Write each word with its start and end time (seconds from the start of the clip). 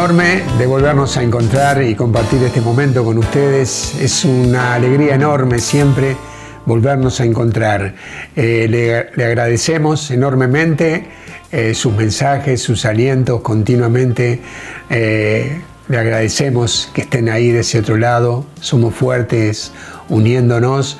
Enorme 0.00 0.42
de 0.56 0.66
volvernos 0.66 1.18
a 1.18 1.22
encontrar 1.22 1.82
y 1.82 1.94
compartir 1.94 2.42
este 2.42 2.62
momento 2.62 3.04
con 3.04 3.18
ustedes. 3.18 3.94
Es 4.00 4.24
una 4.24 4.72
alegría 4.72 5.14
enorme 5.14 5.58
siempre 5.58 6.16
volvernos 6.64 7.20
a 7.20 7.26
encontrar. 7.26 7.94
Eh, 8.34 9.10
le, 9.14 9.22
agradecemos 9.22 10.10
enormemente 10.10 11.04
eh, 11.52 11.74
sus 11.74 11.94
mensajes, 11.94 12.62
sus 12.62 12.86
alientos 12.86 13.42
continuamente. 13.42 14.40
Eh, 14.88 15.60
le 15.88 15.98
agradecemos 15.98 16.90
que 16.94 17.02
estén 17.02 17.28
ahí 17.28 17.50
de 17.50 17.60
ese 17.60 17.80
otro 17.80 17.98
lado. 17.98 18.46
Somos 18.58 18.94
fuertes 18.94 19.70
uniéndonos 20.08 20.96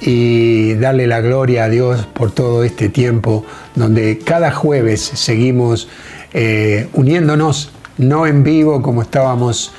y 0.00 0.74
darle 0.74 1.06
la 1.06 1.20
gloria 1.20 1.66
a 1.66 1.68
Dios 1.68 2.04
por 2.14 2.32
todo 2.32 2.64
este 2.64 2.88
tiempo 2.88 3.46
donde 3.76 4.18
cada 4.18 4.50
jueves 4.50 5.00
seguimos 5.14 5.88
uniéndonos 6.94 7.72
no 8.00 8.26
en 8.26 8.42
vivo 8.42 8.82
como 8.82 9.02
estábamos 9.02 9.72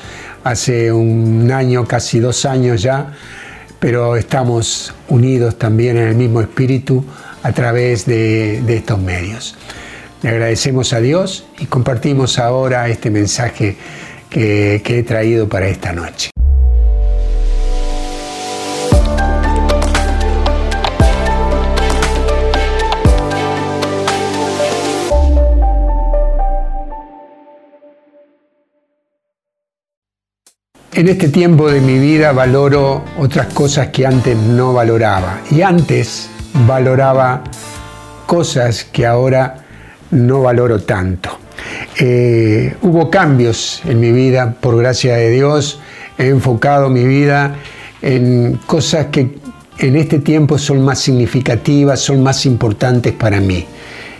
hace 0.43 0.91
un 0.91 1.51
año, 1.51 1.85
casi 1.85 2.19
dos 2.19 2.45
años 2.45 2.81
ya, 2.81 3.13
pero 3.79 4.15
estamos 4.15 4.93
unidos 5.09 5.57
también 5.57 5.97
en 5.97 6.07
el 6.07 6.15
mismo 6.15 6.41
espíritu 6.41 7.03
a 7.43 7.51
través 7.51 8.05
de, 8.05 8.63
estos 8.75 8.99
medios. 8.99 9.55
Le 10.21 10.29
agradecemos 10.29 10.93
a 10.93 10.99
Dios 10.99 11.45
y 11.59 11.65
compartimos 11.65 12.37
ahora 12.37 12.87
este 12.89 13.09
mensaje 13.09 13.75
que 14.29 14.81
he 14.85 15.03
traído 15.03 15.49
para 15.49 15.67
esta 15.67 15.91
noche. 15.91 16.30
En 30.93 31.07
este 31.07 31.29
tiempo 31.29 31.71
de 31.71 31.79
mi 31.79 31.97
vida 31.99 32.33
valoro 32.33 33.05
otras 33.17 33.53
cosas 33.53 33.87
que 33.87 34.05
antes 34.05 34.35
no 34.35 34.73
valoraba. 34.73 35.39
Y 35.49 35.61
antes 35.61 36.29
valoraba 36.67 37.43
cosas 38.25 38.83
que 38.83 39.05
ahora 39.05 39.63
no 40.11 40.41
valoro 40.41 40.81
tanto. 40.81 41.39
Eh, 41.97 42.75
hubo 42.81 43.09
cambios 43.09 43.81
en 43.85 44.01
mi 44.01 44.11
vida, 44.11 44.53
por 44.59 44.77
gracia 44.77 45.15
de 45.15 45.29
Dios. 45.29 45.79
He 46.17 46.27
enfocado 46.27 46.89
mi 46.89 47.05
vida 47.05 47.55
en 48.01 48.59
cosas 48.65 49.05
que 49.07 49.37
en 49.77 49.95
este 49.95 50.19
tiempo 50.19 50.57
son 50.57 50.83
más 50.83 50.99
significativas, 50.99 52.01
son 52.01 52.21
más 52.21 52.45
importantes 52.45 53.13
para 53.13 53.39
mí. 53.39 53.65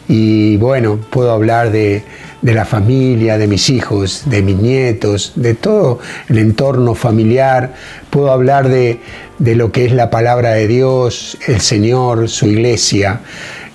Y 0.08 0.56
bueno, 0.56 1.00
puedo 1.10 1.32
hablar 1.32 1.70
de 1.70 2.06
de 2.42 2.54
la 2.54 2.66
familia, 2.66 3.38
de 3.38 3.48
mis 3.48 3.70
hijos, 3.70 4.24
de 4.26 4.42
mis 4.42 4.58
nietos, 4.58 5.34
de 5.36 5.54
todo 5.54 6.00
el 6.28 6.40
entorno 6.40 6.96
familiar. 6.96 7.74
Puedo 8.10 8.32
hablar 8.32 8.70
de, 8.70 9.00
lo 9.40 9.72
que 9.72 9.86
es 9.86 9.94
la 9.94 10.10
palabra 10.10 10.52
de 10.52 10.68
Dios, 10.68 11.38
el 11.48 11.62
Señor, 11.62 12.30
su 12.30 12.48
iglesia. 12.48 13.22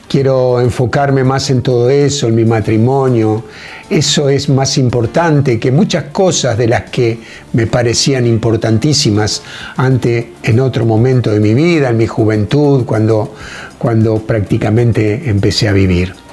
Quiero 0.09 0.61
enfocarme 0.61 1.25
más 1.25 1.51
en 1.51 1.63
todo 1.63 1.91
eso, 1.91 2.29
en 2.29 2.37
mi 2.37 2.45
matrimonio. 2.45 3.45
Eso 3.91 4.29
es 4.29 4.49
más 4.49 4.79
importante 4.79 5.59
que 5.59 5.73
muchas 5.73 6.05
cosas 6.05 6.57
de 6.59 6.69
las 6.69 6.91
que 6.91 7.19
me 7.53 7.67
parecían 7.67 8.27
importantísimas 8.27 9.43
antes, 9.77 10.27
en 10.43 10.61
otro 10.61 10.87
momento 10.87 11.31
de 11.31 11.41
mi 11.41 11.55
vida, 11.55 11.91
en 11.91 11.97
mi 11.97 12.07
juventud, 12.07 12.85
cuando, 12.85 13.35
cuando 13.79 14.19
prácticamente 14.19 15.29
empecé 15.29 15.69
a 15.69 15.73
vivir. 15.73 16.26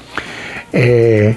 Eh, 0.75 1.35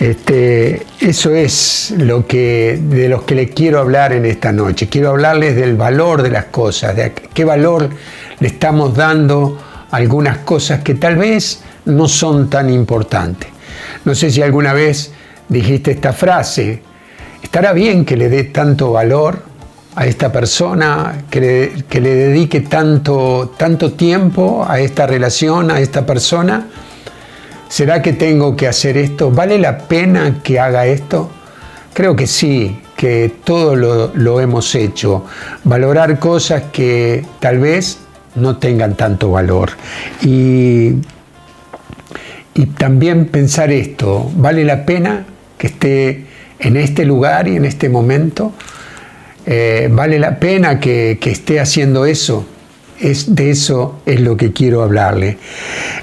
este, 0.00 0.82
eso 0.98 1.30
es 1.30 1.94
lo 1.96 2.26
que, 2.26 2.80
de 2.82 3.08
los 3.08 3.22
que 3.22 3.36
les 3.36 3.50
quiero 3.52 3.78
hablar 3.78 4.12
en 4.12 4.26
esta 4.26 4.50
noche. 4.50 4.88
Quiero 4.88 5.10
hablarles 5.10 5.54
del 5.54 5.76
valor 5.76 6.22
de 6.22 6.30
las 6.30 6.46
cosas, 6.46 6.96
de 6.96 7.12
qué 7.12 7.44
valor 7.44 7.88
le 8.40 8.48
estamos 8.48 8.96
dando 8.96 9.56
algunas 9.92 10.38
cosas 10.38 10.80
que 10.80 10.94
tal 10.94 11.16
vez 11.16 11.62
no 11.84 12.08
son 12.08 12.50
tan 12.50 12.70
importantes. 12.70 13.48
No 14.04 14.16
sé 14.16 14.30
si 14.30 14.42
alguna 14.42 14.72
vez 14.72 15.12
dijiste 15.48 15.92
esta 15.92 16.12
frase, 16.12 16.82
¿estará 17.40 17.72
bien 17.72 18.04
que 18.04 18.16
le 18.16 18.28
dé 18.28 18.44
tanto 18.44 18.90
valor 18.90 19.44
a 19.94 20.06
esta 20.06 20.32
persona, 20.32 21.24
que 21.30 21.40
le, 21.40 21.72
que 21.88 22.00
le 22.00 22.14
dedique 22.14 22.62
tanto, 22.62 23.54
tanto 23.56 23.92
tiempo 23.92 24.66
a 24.68 24.80
esta 24.80 25.06
relación, 25.06 25.70
a 25.70 25.78
esta 25.78 26.04
persona? 26.04 26.66
¿Será 27.72 28.02
que 28.02 28.12
tengo 28.12 28.54
que 28.54 28.68
hacer 28.68 28.98
esto? 28.98 29.30
¿Vale 29.30 29.58
la 29.58 29.78
pena 29.78 30.42
que 30.42 30.60
haga 30.60 30.84
esto? 30.84 31.30
Creo 31.94 32.14
que 32.14 32.26
sí, 32.26 32.78
que 32.94 33.32
todo 33.44 33.76
lo, 33.76 34.40
hemos 34.42 34.74
hecho. 34.74 35.24
Valorar 35.64 36.18
cosas 36.18 36.64
que 36.70 37.24
tal 37.40 37.60
vez 37.60 38.00
no 38.34 38.58
tengan 38.58 38.94
tanto 38.94 39.30
valor. 39.30 39.70
Y, 40.20 40.96
también 42.76 43.28
pensar 43.28 43.72
esto, 43.72 44.30
¿vale 44.36 44.66
la 44.66 44.84
pena 44.84 45.24
que 45.56 45.68
esté 45.68 46.26
en 46.58 46.76
este 46.76 47.06
lugar 47.06 47.48
y 47.48 47.56
en 47.56 47.64
este 47.64 47.88
momento? 47.88 48.52
Eh, 49.46 49.88
¿Vale 49.90 50.18
la 50.18 50.38
pena 50.38 50.78
que 50.78 51.18
esté 51.24 51.58
haciendo 51.58 52.04
eso? 52.04 52.44
Es, 53.02 53.34
de 53.34 53.50
eso 53.50 53.96
es 54.06 54.20
lo 54.20 54.36
que 54.36 54.52
quiero 54.52 54.84
hablarle. 54.84 55.36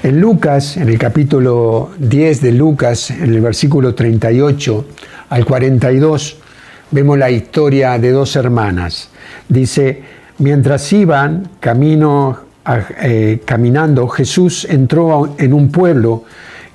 En 0.02 0.20
Lucas, 0.20 0.76
en 0.76 0.90
el 0.90 0.98
capítulo 0.98 1.92
10 1.98 2.42
de 2.42 2.52
Lucas, 2.52 3.10
en 3.10 3.32
el 3.32 3.40
versículo 3.40 3.94
38 3.94 4.84
al 5.30 5.46
42, 5.46 6.36
vemos 6.90 7.16
la 7.16 7.30
historia 7.30 7.98
de 7.98 8.10
dos 8.10 8.36
hermanas. 8.36 9.08
Dice, 9.48 10.02
mientras 10.40 10.92
iban 10.92 11.48
camino 11.58 12.40
eh, 13.00 13.40
caminando, 13.46 14.06
Jesús 14.06 14.66
entró 14.68 15.36
en 15.38 15.54
un 15.54 15.72
pueblo 15.72 16.24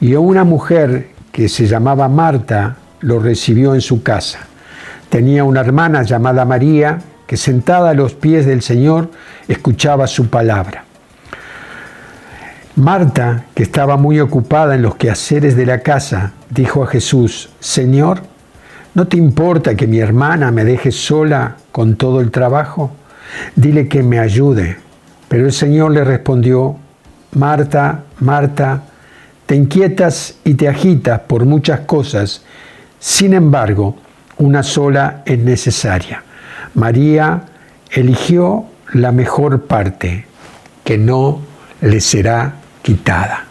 y 0.02 0.16
una 0.16 0.44
mujer 0.44 1.09
que 1.31 1.47
se 1.47 1.68
llamaba 1.68 2.09
Marta 2.09 2.78
lo 3.02 3.19
recibió 3.19 3.75
en 3.75 3.81
su 3.81 4.02
casa. 4.02 4.40
Tenía 5.08 5.44
una 5.44 5.62
hermana 5.62 6.02
llamada 6.02 6.46
María 6.46 7.00
que 7.28 7.38
sentada 7.38 7.91
a 7.91 7.94
los 7.94 8.13
pies 8.13 8.46
del 8.46 8.62
Señor 8.62 9.09
escuchaba 9.47 10.08
su 10.08 10.28
palabra. 10.28 10.86
Marta, 12.75 13.46
que 13.56 13.63
estaba 13.63 13.96
muy 13.96 14.19
ocupada 14.19 14.75
en 14.75 14.81
los 14.81 14.96
quehaceres 14.96 15.56
de 15.56 15.66
la 15.66 15.80
casa, 15.80 16.34
dijo 16.50 16.84
a 16.84 16.88
Jesús, 16.88 17.49
Señor, 17.59 18.22
¿no 18.94 19.08
te 19.08 19.16
importa 19.17 19.76
que 19.76 19.88
mi 19.88 19.99
hermana 19.99 20.52
me 20.52 20.66
deje 20.66 20.91
sola 20.91 21.55
con 21.72 21.96
todo 21.96 22.20
el 22.20 22.32
trabajo? 22.32 22.91
Dile 23.55 23.88
que 23.88 24.03
me 24.03 24.20
ayude. 24.20 24.78
Pero 25.29 25.46
el 25.46 25.53
Señor 25.53 25.91
le 25.91 26.03
respondió, 26.03 26.76
Marta, 27.32 28.03
Marta, 28.20 28.84
te 29.46 29.55
inquietas 29.55 30.35
y 30.44 30.55
te 30.55 30.67
agitas 30.67 31.22
por 31.22 31.46
muchas 31.46 31.82
cosas, 31.82 32.44
sin 32.99 33.34
embargo, 33.34 33.96
una 34.38 34.64
sola 34.64 35.22
es 35.26 35.40
necesaria. 35.40 36.23
María 36.75 37.43
eligió 37.91 38.66
la 38.93 39.11
mejor 39.11 39.63
parte, 39.66 40.25
que 40.83 40.97
no 40.97 41.41
le 41.81 41.99
será 41.99 42.55
quitada. 42.81 43.45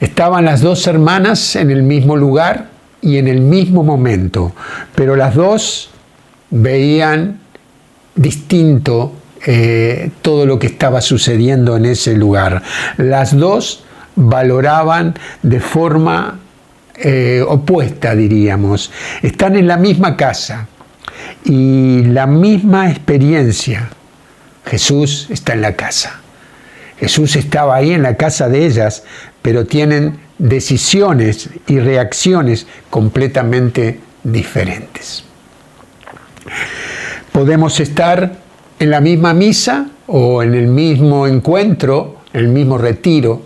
Estaban 0.00 0.44
las 0.44 0.60
dos 0.60 0.86
hermanas 0.86 1.56
en 1.56 1.70
el 1.70 1.82
mismo 1.82 2.16
lugar 2.16 2.68
y 3.00 3.18
en 3.18 3.28
el 3.28 3.40
mismo 3.40 3.82
momento, 3.82 4.52
pero 4.94 5.14
las 5.16 5.34
dos 5.34 5.90
veían 6.50 7.40
distinto 8.14 9.12
eh, 9.46 10.10
todo 10.22 10.46
lo 10.46 10.58
que 10.58 10.68
estaba 10.68 11.00
sucediendo 11.00 11.76
en 11.76 11.84
ese 11.84 12.14
lugar. 12.14 12.62
Las 12.96 13.36
dos 13.36 13.84
valoraban 14.16 15.14
de 15.42 15.60
forma 15.60 16.38
eh, 16.96 17.44
opuesta, 17.46 18.14
diríamos. 18.14 18.90
Están 19.22 19.56
en 19.56 19.66
la 19.66 19.76
misma 19.76 20.16
casa, 20.16 20.68
y 21.44 22.04
la 22.04 22.26
misma 22.26 22.90
experiencia. 22.90 23.90
Jesús 24.64 25.28
está 25.30 25.52
en 25.52 25.62
la 25.62 25.76
casa. 25.76 26.20
Jesús 26.98 27.36
estaba 27.36 27.76
ahí 27.76 27.92
en 27.92 28.02
la 28.02 28.16
casa 28.16 28.48
de 28.48 28.64
ellas, 28.66 29.04
pero 29.42 29.66
tienen 29.66 30.18
decisiones 30.38 31.50
y 31.66 31.78
reacciones 31.80 32.66
completamente 32.90 34.00
diferentes. 34.22 35.24
Podemos 37.32 37.80
estar 37.80 38.36
en 38.78 38.90
la 38.90 39.00
misma 39.00 39.34
misa 39.34 39.88
o 40.06 40.42
en 40.42 40.54
el 40.54 40.68
mismo 40.68 41.26
encuentro, 41.26 42.20
en 42.32 42.40
el 42.40 42.48
mismo 42.48 42.78
retiro, 42.78 43.42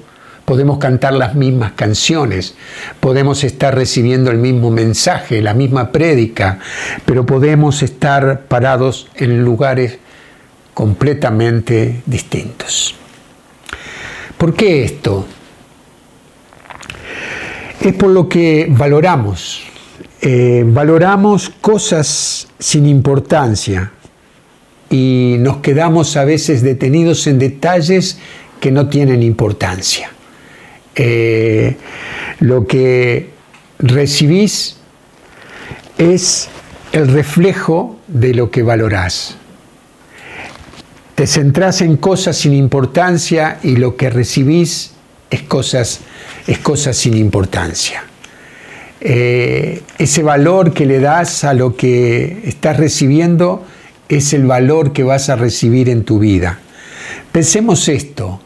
podemos 0.48 0.78
cantar 0.78 1.12
las 1.12 1.34
mismas 1.34 1.72
canciones, 1.72 2.54
podemos 3.00 3.44
estar 3.44 3.74
recibiendo 3.74 4.30
el 4.30 4.38
mismo 4.38 4.70
mensaje, 4.70 5.42
la 5.42 5.52
misma 5.52 5.92
prédica, 5.92 6.58
pero 7.04 7.26
podemos 7.26 7.82
estar 7.82 8.46
parados 8.48 9.08
en 9.16 9.44
lugares 9.44 9.98
completamente 10.72 12.00
distintos. 12.06 12.94
¿Por 14.38 14.54
qué 14.54 14.84
esto? 14.84 15.26
Es 17.82 17.92
por 17.92 18.08
lo 18.08 18.26
que 18.26 18.68
valoramos 18.70 19.60
eh, 20.22 20.64
valoramos 20.66 21.50
cosas 21.60 22.48
sin 22.58 22.86
importancia 22.86 23.92
y 24.88 25.36
nos 25.40 25.58
quedamos 25.58 26.16
a 26.16 26.24
veces 26.24 26.62
detenidos 26.62 27.26
en 27.26 27.38
detalles 27.38 28.18
que 28.60 28.72
no 28.72 28.88
tienen 28.88 29.22
importancia. 29.22 30.10
Eh, 30.98 31.76
lo 32.40 32.66
que 32.66 33.30
recibís 33.78 34.76
es 35.96 36.48
el 36.92 37.08
reflejo 37.08 37.98
de 38.08 38.34
lo 38.34 38.50
que 38.50 38.62
valorás. 38.62 39.36
Te 41.14 41.26
centrás 41.26 41.80
en 41.82 41.96
cosas 41.96 42.36
sin 42.36 42.52
importancia 42.52 43.58
y 43.62 43.76
lo 43.76 43.96
que 43.96 44.10
recibís 44.10 44.92
es 45.30 45.42
cosas, 45.42 46.00
es 46.46 46.58
cosas 46.58 46.96
sin 46.96 47.16
importancia. 47.16 48.04
Eh, 49.00 49.82
ese 49.98 50.22
valor 50.24 50.72
que 50.72 50.84
le 50.84 50.98
das 50.98 51.44
a 51.44 51.54
lo 51.54 51.76
que 51.76 52.42
estás 52.44 52.76
recibiendo 52.76 53.64
es 54.08 54.32
el 54.32 54.46
valor 54.46 54.92
que 54.92 55.04
vas 55.04 55.28
a 55.28 55.36
recibir 55.36 55.88
en 55.88 56.04
tu 56.04 56.18
vida. 56.18 56.58
Pensemos 57.30 57.88
esto, 57.88 58.40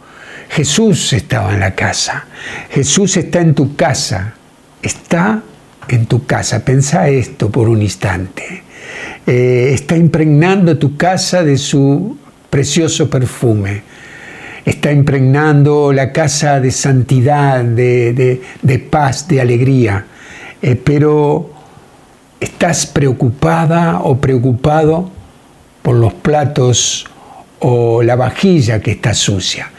Jesús 0.52 1.14
estaba 1.14 1.54
en 1.54 1.60
la 1.60 1.74
casa, 1.74 2.26
Jesús 2.68 3.16
está 3.16 3.40
en 3.40 3.54
tu 3.54 3.74
casa, 3.74 4.34
está 4.82 5.42
en 5.88 6.04
tu 6.04 6.26
casa, 6.26 6.62
pensa 6.62 7.08
esto 7.08 7.50
por 7.50 7.70
un 7.70 7.80
instante, 7.80 8.62
eh, 9.26 9.70
está 9.72 9.96
impregnando 9.96 10.76
tu 10.76 10.94
casa 10.98 11.42
de 11.42 11.56
su 11.56 12.18
precioso 12.50 13.08
perfume, 13.08 13.82
está 14.66 14.92
impregnando 14.92 15.90
la 15.90 16.12
casa 16.12 16.60
de 16.60 16.70
santidad, 16.70 17.64
de, 17.64 18.86
paz, 18.90 19.26
de 19.28 19.40
alegría, 19.40 20.04
eh, 20.60 20.76
pero 20.76 21.50
estás 22.38 22.84
preocupada 22.84 24.00
o 24.00 24.20
preocupado 24.20 25.10
por 25.80 25.96
los 25.96 26.12
platos 26.12 27.06
o 27.60 28.02
la 28.02 28.16
vajilla 28.16 28.80
que 28.80 28.90
está 28.90 29.14
sucia. 29.14 29.70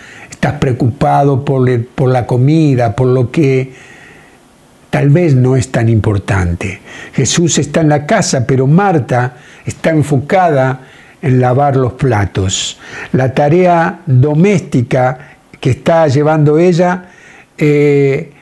Estás 0.43 0.59
preocupado 0.59 1.45
por, 1.45 2.09
la 2.09 2.27
comida, 2.27 2.93
por 2.97 3.07
lo 3.07 3.31
que 3.31 3.71
tal 4.89 5.09
vez 5.09 5.33
no 5.33 5.55
es 5.55 5.71
tan 5.71 5.87
importante. 5.87 6.81
Jesús 7.13 7.59
está 7.59 7.79
en 7.79 7.87
la 7.87 8.05
casa, 8.05 8.45
pero 8.45 8.67
Marta 8.67 9.37
está 9.63 9.91
enfocada 9.91 10.81
en 11.21 11.39
lavar 11.39 11.77
los 11.77 11.93
platos. 11.93 12.77
La 13.13 13.33
tarea 13.33 14.01
doméstica 14.05 15.37
que 15.61 15.69
está 15.69 16.09
llevando 16.09 16.59
ella 16.59 17.05
eh, 17.57 18.33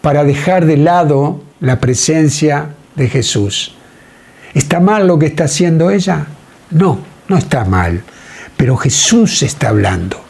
para 0.00 0.22
dejar 0.22 0.64
de 0.64 0.76
lado 0.76 1.42
la 1.58 1.80
presencia 1.80 2.66
de 2.94 3.08
Jesús. 3.08 3.74
¿Está 4.54 4.78
mal 4.78 5.08
lo 5.08 5.18
que 5.18 5.26
está 5.26 5.46
haciendo 5.46 5.90
ella? 5.90 6.24
No, 6.70 7.00
no 7.26 7.36
está 7.36 7.64
mal. 7.64 8.04
Pero 8.60 8.76
Jesús 8.76 9.42
está 9.42 9.70
hablando. 9.70 10.22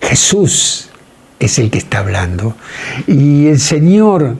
Jesús 0.00 0.88
es 1.38 1.58
el 1.58 1.70
que 1.70 1.76
está 1.76 1.98
hablando. 1.98 2.56
Y 3.06 3.46
el 3.48 3.60
Señor, 3.60 4.38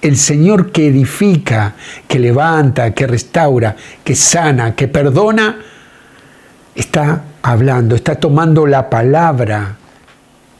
el 0.00 0.16
Señor 0.16 0.72
que 0.72 0.88
edifica, 0.88 1.76
que 2.08 2.18
levanta, 2.18 2.92
que 2.92 3.06
restaura, 3.06 3.76
que 4.02 4.16
sana, 4.16 4.74
que 4.74 4.88
perdona, 4.88 5.60
está 6.74 7.22
hablando, 7.40 7.94
está 7.94 8.16
tomando 8.16 8.66
la 8.66 8.90
palabra 8.90 9.76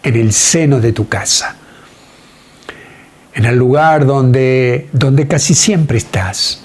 en 0.00 0.14
el 0.14 0.32
seno 0.32 0.78
de 0.78 0.92
tu 0.92 1.08
casa, 1.08 1.56
en 3.34 3.46
el 3.46 3.56
lugar 3.56 4.06
donde, 4.06 4.88
donde 4.92 5.26
casi 5.26 5.54
siempre 5.54 5.98
estás 5.98 6.61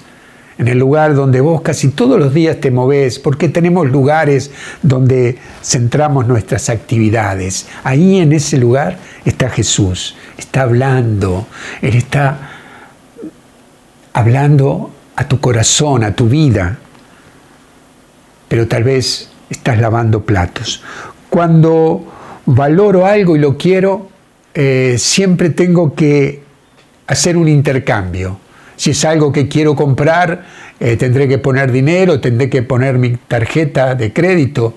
en 0.58 0.66
el 0.66 0.78
lugar 0.78 1.14
donde 1.14 1.40
vos 1.40 1.62
casi 1.62 1.88
todos 1.90 2.18
los 2.18 2.34
días 2.34 2.60
te 2.60 2.70
movés, 2.72 3.20
porque 3.20 3.48
tenemos 3.48 3.88
lugares 3.88 4.50
donde 4.82 5.38
centramos 5.62 6.26
nuestras 6.26 6.68
actividades. 6.68 7.68
Ahí 7.84 8.18
en 8.18 8.32
ese 8.32 8.58
lugar 8.58 8.98
está 9.24 9.48
Jesús, 9.48 10.16
está 10.36 10.62
hablando, 10.62 11.46
Él 11.80 11.94
está 11.94 12.50
hablando 14.12 14.90
a 15.14 15.28
tu 15.28 15.40
corazón, 15.40 16.02
a 16.02 16.14
tu 16.14 16.28
vida, 16.28 16.78
pero 18.48 18.66
tal 18.66 18.82
vez 18.82 19.30
estás 19.48 19.78
lavando 19.78 20.24
platos. 20.24 20.82
Cuando 21.30 22.04
valoro 22.46 23.06
algo 23.06 23.36
y 23.36 23.38
lo 23.38 23.56
quiero, 23.56 24.08
eh, 24.54 24.96
siempre 24.98 25.50
tengo 25.50 25.94
que 25.94 26.42
hacer 27.06 27.36
un 27.36 27.46
intercambio 27.46 28.40
si 28.78 28.90
es 28.90 29.04
algo 29.04 29.32
que 29.32 29.48
quiero 29.48 29.74
comprar, 29.74 30.44
eh, 30.78 30.96
tendré 30.96 31.26
que 31.26 31.38
poner 31.38 31.72
dinero, 31.72 32.20
tendré 32.20 32.48
que 32.48 32.62
poner 32.62 32.96
mi 32.96 33.16
tarjeta 33.16 33.96
de 33.96 34.12
crédito 34.12 34.72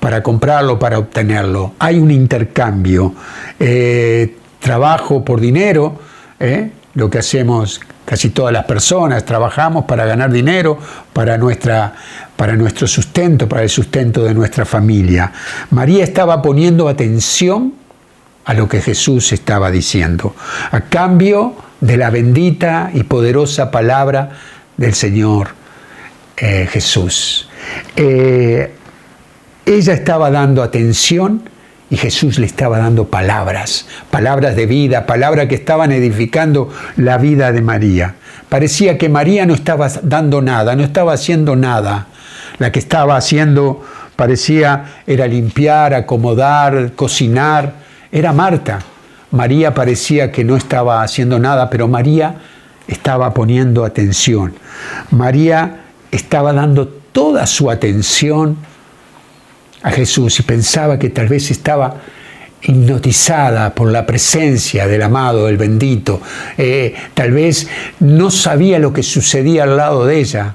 para 0.00 0.24
comprarlo, 0.24 0.76
para 0.76 0.98
obtenerlo. 0.98 1.74
Hay 1.78 1.98
un 1.98 2.10
intercambio. 2.10 3.14
Eh, 3.60 4.36
trabajo 4.58 5.24
por 5.24 5.40
dinero, 5.40 6.00
eh, 6.40 6.72
lo 6.94 7.08
que 7.08 7.18
hacemos 7.18 7.80
casi 8.04 8.30
todas 8.30 8.52
las 8.52 8.64
personas, 8.64 9.24
trabajamos 9.24 9.84
para 9.84 10.04
ganar 10.04 10.32
dinero, 10.32 10.76
para, 11.12 11.38
nuestra, 11.38 11.94
para 12.34 12.56
nuestro 12.56 12.88
sustento, 12.88 13.48
para 13.48 13.62
el 13.62 13.68
sustento 13.68 14.24
de 14.24 14.34
nuestra 14.34 14.64
familia. 14.64 15.30
María 15.70 16.02
estaba 16.02 16.42
poniendo 16.42 16.88
atención 16.88 17.83
a 18.44 18.54
lo 18.54 18.68
que 18.68 18.80
Jesús 18.80 19.32
estaba 19.32 19.70
diciendo. 19.70 20.34
A 20.70 20.82
cambio 20.82 21.56
de 21.80 21.96
la 21.96 22.10
bendita 22.10 22.90
y 22.92 23.02
poderosa 23.04 23.70
palabra 23.70 24.30
del 24.76 24.94
Señor 24.94 25.48
eh, 26.36 26.68
Jesús. 26.70 27.48
Eh, 27.96 28.74
ella 29.66 29.94
estaba 29.94 30.30
dando 30.30 30.62
atención 30.62 31.48
y 31.90 31.96
Jesús 31.96 32.38
le 32.38 32.46
estaba 32.46 32.78
dando 32.78 33.06
palabras, 33.06 33.86
palabras 34.10 34.56
de 34.56 34.66
vida, 34.66 35.06
palabras 35.06 35.46
que 35.46 35.54
estaban 35.54 35.92
edificando 35.92 36.70
la 36.96 37.18
vida 37.18 37.52
de 37.52 37.62
María. 37.62 38.14
Parecía 38.48 38.98
que 38.98 39.08
María 39.08 39.46
no 39.46 39.54
estaba 39.54 39.88
dando 40.02 40.42
nada, 40.42 40.74
no 40.76 40.82
estaba 40.82 41.12
haciendo 41.12 41.56
nada. 41.56 42.08
La 42.58 42.72
que 42.72 42.78
estaba 42.78 43.16
haciendo 43.16 43.82
parecía 44.16 45.02
era 45.06 45.26
limpiar, 45.26 45.94
acomodar, 45.94 46.92
cocinar, 46.94 47.83
era 48.14 48.32
Marta. 48.32 48.78
María 49.32 49.74
parecía 49.74 50.30
que 50.30 50.44
no 50.44 50.56
estaba 50.56 51.02
haciendo 51.02 51.40
nada, 51.40 51.68
pero 51.68 51.88
María 51.88 52.36
estaba 52.86 53.34
poniendo 53.34 53.84
atención. 53.84 54.54
María 55.10 55.80
estaba 56.12 56.52
dando 56.52 56.86
toda 56.86 57.44
su 57.48 57.68
atención 57.72 58.56
a 59.82 59.90
Jesús 59.90 60.38
y 60.38 60.44
pensaba 60.44 60.96
que 60.96 61.10
tal 61.10 61.26
vez 61.26 61.50
estaba 61.50 61.96
hipnotizada 62.62 63.74
por 63.74 63.90
la 63.90 64.06
presencia 64.06 64.86
del 64.86 65.02
amado, 65.02 65.46
del 65.46 65.56
bendito. 65.56 66.22
Eh, 66.56 66.94
tal 67.14 67.32
vez 67.32 67.66
no 67.98 68.30
sabía 68.30 68.78
lo 68.78 68.92
que 68.92 69.02
sucedía 69.02 69.64
al 69.64 69.76
lado 69.76 70.06
de 70.06 70.20
ella, 70.20 70.54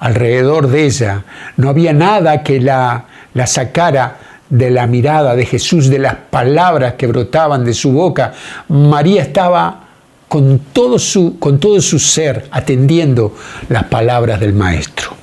alrededor 0.00 0.66
de 0.66 0.86
ella. 0.86 1.22
No 1.56 1.68
había 1.68 1.92
nada 1.92 2.42
que 2.42 2.60
la, 2.60 3.04
la 3.32 3.46
sacara 3.46 4.29
de 4.50 4.70
la 4.70 4.86
mirada 4.86 5.34
de 5.36 5.46
Jesús, 5.46 5.88
de 5.88 6.00
las 6.00 6.16
palabras 6.16 6.94
que 6.94 7.06
brotaban 7.06 7.64
de 7.64 7.72
su 7.72 7.92
boca, 7.92 8.34
María 8.68 9.22
estaba 9.22 9.88
con 10.28 10.58
todo 10.72 10.98
su, 10.98 11.38
con 11.38 11.58
todo 11.58 11.80
su 11.80 11.98
ser 11.98 12.48
atendiendo 12.50 13.34
las 13.68 13.84
palabras 13.84 14.40
del 14.40 14.52
Maestro. 14.52 15.14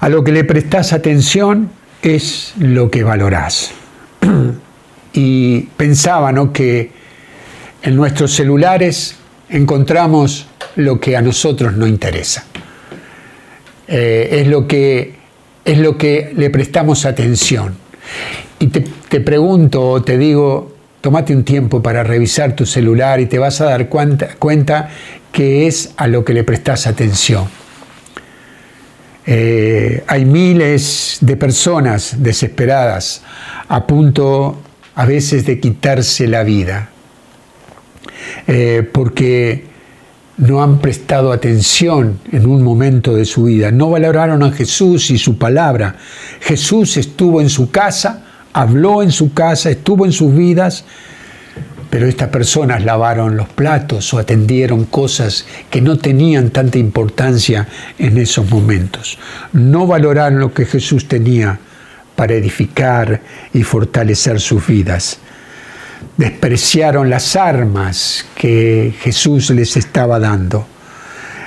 A 0.00 0.08
lo 0.08 0.24
que 0.24 0.32
le 0.32 0.44
prestas 0.44 0.92
atención 0.92 1.70
es 2.02 2.54
lo 2.58 2.90
que 2.90 3.04
valorás. 3.04 3.70
Y 5.14 5.60
pensaba 5.76 6.32
que 6.54 6.90
en 7.82 7.96
nuestros 7.96 8.32
celulares 8.32 9.16
encontramos 9.50 10.46
lo 10.76 10.98
que 10.98 11.18
a 11.18 11.20
nosotros 11.20 11.74
no 11.74 11.86
interesa. 11.86 12.46
Eh, 13.86 14.40
es 14.40 14.46
lo 14.46 14.66
que 14.66 15.21
es 15.64 15.78
lo 15.78 15.96
que 15.96 16.32
le 16.36 16.50
prestamos 16.50 17.04
atención. 17.04 17.76
Y 18.58 18.68
te, 18.68 19.20
pregunto 19.20 19.82
o 19.82 20.02
te 20.02 20.18
digo, 20.18 20.74
tómate 21.00 21.34
un 21.34 21.44
tiempo 21.44 21.82
para 21.82 22.02
revisar 22.02 22.54
tu 22.54 22.66
celular 22.66 23.20
y 23.20 23.26
te 23.26 23.38
vas 23.38 23.60
a 23.60 23.66
dar 23.66 23.88
cuenta, 23.88 24.36
cuenta 24.38 24.88
que 25.32 25.66
es 25.66 25.92
a 25.96 26.06
lo 26.06 26.24
que 26.24 26.34
le 26.34 26.44
prestas 26.44 26.86
atención. 26.86 27.46
Eh, 29.26 30.02
hay 30.06 30.24
miles 30.24 31.18
de 31.20 31.36
personas 31.36 32.16
desesperadas 32.18 33.22
a 33.68 33.86
punto 33.86 34.60
a 34.94 35.06
veces 35.06 35.46
de 35.46 35.60
quitarse 35.60 36.26
la 36.26 36.42
vida, 36.42 36.90
eh, 38.46 38.88
porque 38.92 39.71
no 40.38 40.62
han 40.62 40.78
prestado 40.78 41.32
atención 41.32 42.18
en 42.30 42.46
un 42.46 42.62
momento 42.62 43.14
de 43.14 43.24
su 43.24 43.44
vida, 43.44 43.70
no 43.70 43.90
valoraron 43.90 44.42
a 44.42 44.50
Jesús 44.50 45.10
y 45.10 45.18
su 45.18 45.36
palabra. 45.38 45.96
Jesús 46.40 46.96
estuvo 46.96 47.40
en 47.40 47.50
su 47.50 47.70
casa, 47.70 48.24
habló 48.52 49.02
en 49.02 49.12
su 49.12 49.32
casa, 49.32 49.70
estuvo 49.70 50.06
en 50.06 50.12
sus 50.12 50.34
vidas, 50.34 50.84
pero 51.90 52.06
estas 52.06 52.30
personas 52.30 52.84
lavaron 52.84 53.36
los 53.36 53.50
platos 53.50 54.14
o 54.14 54.18
atendieron 54.18 54.86
cosas 54.86 55.44
que 55.68 55.82
no 55.82 55.98
tenían 55.98 56.48
tanta 56.48 56.78
importancia 56.78 57.68
en 57.98 58.16
esos 58.16 58.50
momentos. 58.50 59.18
No 59.52 59.86
valoraron 59.86 60.40
lo 60.40 60.54
que 60.54 60.64
Jesús 60.64 61.06
tenía 61.06 61.58
para 62.16 62.34
edificar 62.34 63.20
y 63.52 63.62
fortalecer 63.62 64.40
sus 64.40 64.66
vidas. 64.66 65.18
Despreciaron 66.16 67.10
las 67.10 67.36
armas 67.36 68.26
que 68.34 68.94
Jesús 69.00 69.50
les 69.50 69.76
estaba 69.76 70.18
dando, 70.18 70.66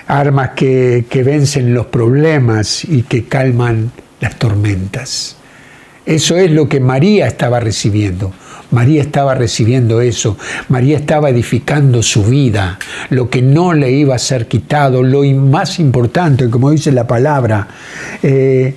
armas 0.08 0.52
que, 0.56 1.06
que 1.10 1.24
vencen 1.24 1.74
los 1.74 1.88
problemas 1.88 2.84
y 2.84 3.04
que 3.04 3.26
calman 3.26 3.92
las 4.20 4.38
tormentas. 4.38 5.38
Eso 6.06 6.38
es 6.38 6.52
lo 6.52 6.70
que 6.70 6.80
María 6.80 7.28
estaba 7.28 7.60
recibiendo. 7.60 8.34
María 8.72 9.02
estaba 9.02 9.36
recibiendo 9.36 10.02
eso, 10.02 10.38
María 10.70 10.98
estaba 10.98 11.30
edificando 11.30 12.02
su 12.02 12.24
vida, 12.24 12.80
lo 13.10 13.30
que 13.30 13.42
no 13.42 13.74
le 13.74 13.92
iba 13.92 14.16
a 14.16 14.20
ser 14.20 14.48
quitado, 14.48 15.04
lo 15.04 15.24
más 15.24 15.80
importante, 15.80 16.50
como 16.50 16.72
dice 16.72 16.92
la 16.92 17.08
palabra, 17.08 17.68
eh, 18.24 18.74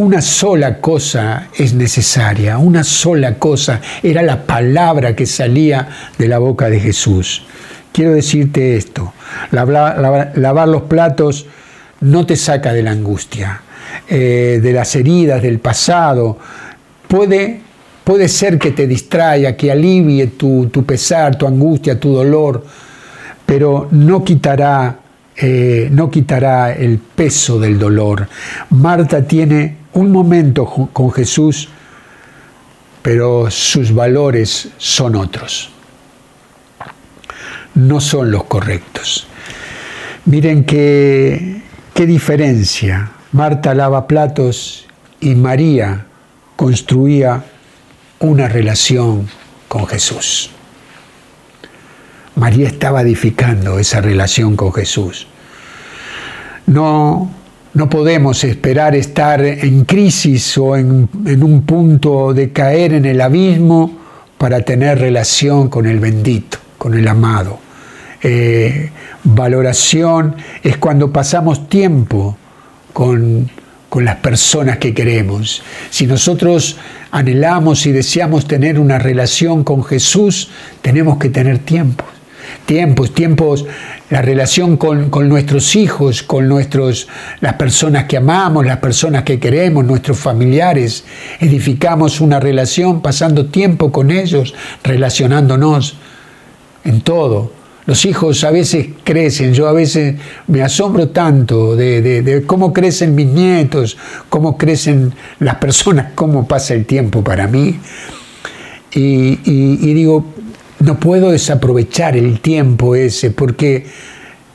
una 0.00 0.22
sola 0.22 0.80
cosa 0.80 1.48
es 1.54 1.74
necesaria, 1.74 2.56
una 2.56 2.84
sola 2.84 3.34
cosa 3.34 3.82
era 4.02 4.22
la 4.22 4.46
palabra 4.46 5.14
que 5.14 5.26
salía 5.26 5.88
de 6.16 6.26
la 6.26 6.38
boca 6.38 6.70
de 6.70 6.80
Jesús. 6.80 7.42
Quiero 7.92 8.12
decirte 8.12 8.78
esto, 8.78 9.12
lavar, 9.50 10.68
los 10.68 10.82
platos 10.84 11.44
no 12.00 12.24
te 12.24 12.36
saca 12.36 12.72
de 12.72 12.82
la 12.82 12.92
angustia, 12.92 13.60
eh, 14.08 14.58
de 14.62 14.72
las 14.72 14.96
heridas 14.96 15.42
del 15.42 15.58
pasado, 15.58 16.38
puede 17.06 17.60
Puede 18.02 18.28
ser 18.28 18.58
que 18.58 18.72
te 18.72 18.88
distraiga, 18.88 19.54
que 19.54 19.70
alivie 19.70 20.28
tu, 20.28 20.68
pesar, 20.84 21.36
tu 21.36 21.46
angustia, 21.46 22.00
tu 22.00 22.12
dolor, 22.12 22.64
pero 23.46 23.86
no 23.92 24.24
quitará, 24.24 24.98
eh, 25.36 25.88
no 25.92 26.10
quitará 26.10 26.72
el 26.72 26.98
peso 26.98 27.60
del 27.60 27.78
dolor. 27.78 28.26
Marta 28.70 29.22
tiene 29.24 29.79
un 29.92 30.12
momento 30.12 30.66
con 30.92 31.10
Jesús, 31.12 31.68
pero 33.02 33.50
sus 33.50 33.94
valores 33.94 34.68
son 34.78 35.16
otros. 35.16 35.70
No 37.74 38.00
son 38.00 38.30
los 38.30 38.44
correctos. 38.44 39.26
Miren 40.26 40.64
qué, 40.64 41.62
qué 41.94 42.06
diferencia. 42.06 43.12
Marta 43.32 43.74
lava 43.74 44.06
platos 44.06 44.86
y 45.20 45.34
María 45.34 46.06
construía 46.56 47.44
una 48.18 48.48
relación 48.48 49.28
con 49.68 49.86
Jesús. 49.86 50.50
María 52.36 52.68
estaba 52.68 53.02
edificando 53.02 53.78
esa 53.78 54.00
relación 54.00 54.56
con 54.56 54.72
Jesús. 54.72 55.26
No, 56.66 57.30
no 57.74 57.88
podemos 57.88 58.42
esperar 58.44 58.94
estar 58.94 59.40
en 59.40 59.84
crisis 59.84 60.58
o 60.58 60.76
en, 60.76 61.08
un 61.42 61.62
punto 61.62 62.34
de 62.34 62.50
caer 62.50 62.94
en 62.94 63.04
el 63.04 63.20
abismo 63.20 63.98
para 64.38 64.60
tener 64.62 64.98
relación 64.98 65.68
con 65.68 65.86
el 65.86 66.00
bendito, 66.00 66.58
con 66.78 66.94
el 66.94 67.06
amado. 67.06 67.58
Eh, 68.22 68.90
valoración 69.24 70.36
es 70.62 70.76
cuando 70.76 71.12
pasamos 71.12 71.68
tiempo 71.68 72.36
con 72.92 73.48
con 73.90 74.04
las 74.04 74.16
personas 74.16 74.78
que 74.78 74.94
queremos. 74.94 75.62
Si 75.90 76.06
nosotros 76.06 76.78
anhelamos 77.10 77.84
y 77.86 77.92
deseamos 77.92 78.46
tener 78.46 78.78
una 78.78 78.98
relación 78.98 79.64
con 79.64 79.84
Jesús, 79.84 80.48
tenemos 80.80 81.18
que 81.18 81.28
tener 81.28 81.58
tiempos. 81.58 82.06
Tiempos, 82.66 83.12
tiempos, 83.12 83.66
la 84.10 84.22
relación 84.22 84.76
con, 84.76 85.10
nuestros 85.28 85.74
hijos, 85.74 86.22
con 86.22 86.46
nuestros, 86.48 87.08
las 87.40 87.54
personas 87.54 88.04
que 88.04 88.16
amamos, 88.16 88.64
las 88.64 88.78
personas 88.78 89.24
que 89.24 89.40
queremos, 89.40 89.84
nuestros 89.84 90.18
familiares. 90.18 91.04
Edificamos 91.40 92.20
una 92.20 92.38
relación 92.38 93.02
pasando 93.02 93.46
tiempo 93.46 93.90
con 93.90 94.10
ellos, 94.10 94.54
relacionándonos 94.84 95.96
en 96.84 97.00
todo. 97.00 97.60
Los 97.86 98.04
hijos 98.04 98.44
a 98.44 98.50
veces 98.50 98.88
crecen, 99.02 99.52
yo 99.52 99.66
a 99.66 99.72
veces 99.72 100.14
me 100.46 100.62
asombro 100.62 101.08
tanto 101.08 101.74
de, 101.74 102.44
cómo 102.46 102.72
crecen 102.72 103.14
mis 103.14 103.26
nietos, 103.26 103.96
cómo 104.28 104.56
crecen 104.56 105.12
las 105.38 105.56
personas, 105.56 106.12
cómo 106.14 106.46
pasa 106.46 106.74
el 106.74 106.86
tiempo 106.86 107.24
para 107.24 107.48
mí. 107.48 107.80
Y, 108.92 109.34
digo, 109.94 110.24
no 110.80 110.98
puedo 110.98 111.30
desaprovechar 111.30 112.16
el 112.16 112.40
tiempo 112.40 112.94
ese, 112.94 113.30
porque 113.30 113.86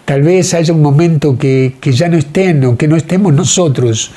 tal 0.05 0.21
vez 0.21 0.53
haya 0.53 0.73
un 0.73 0.81
momento 0.81 1.37
que, 1.37 1.75
que 1.79 1.91
ya 1.91 2.09
no 2.09 2.17
estén 2.17 2.63
o 2.65 2.77
que 2.77 2.87
no 2.87 2.95
estemos 2.95 3.33
nosotros 3.33 4.11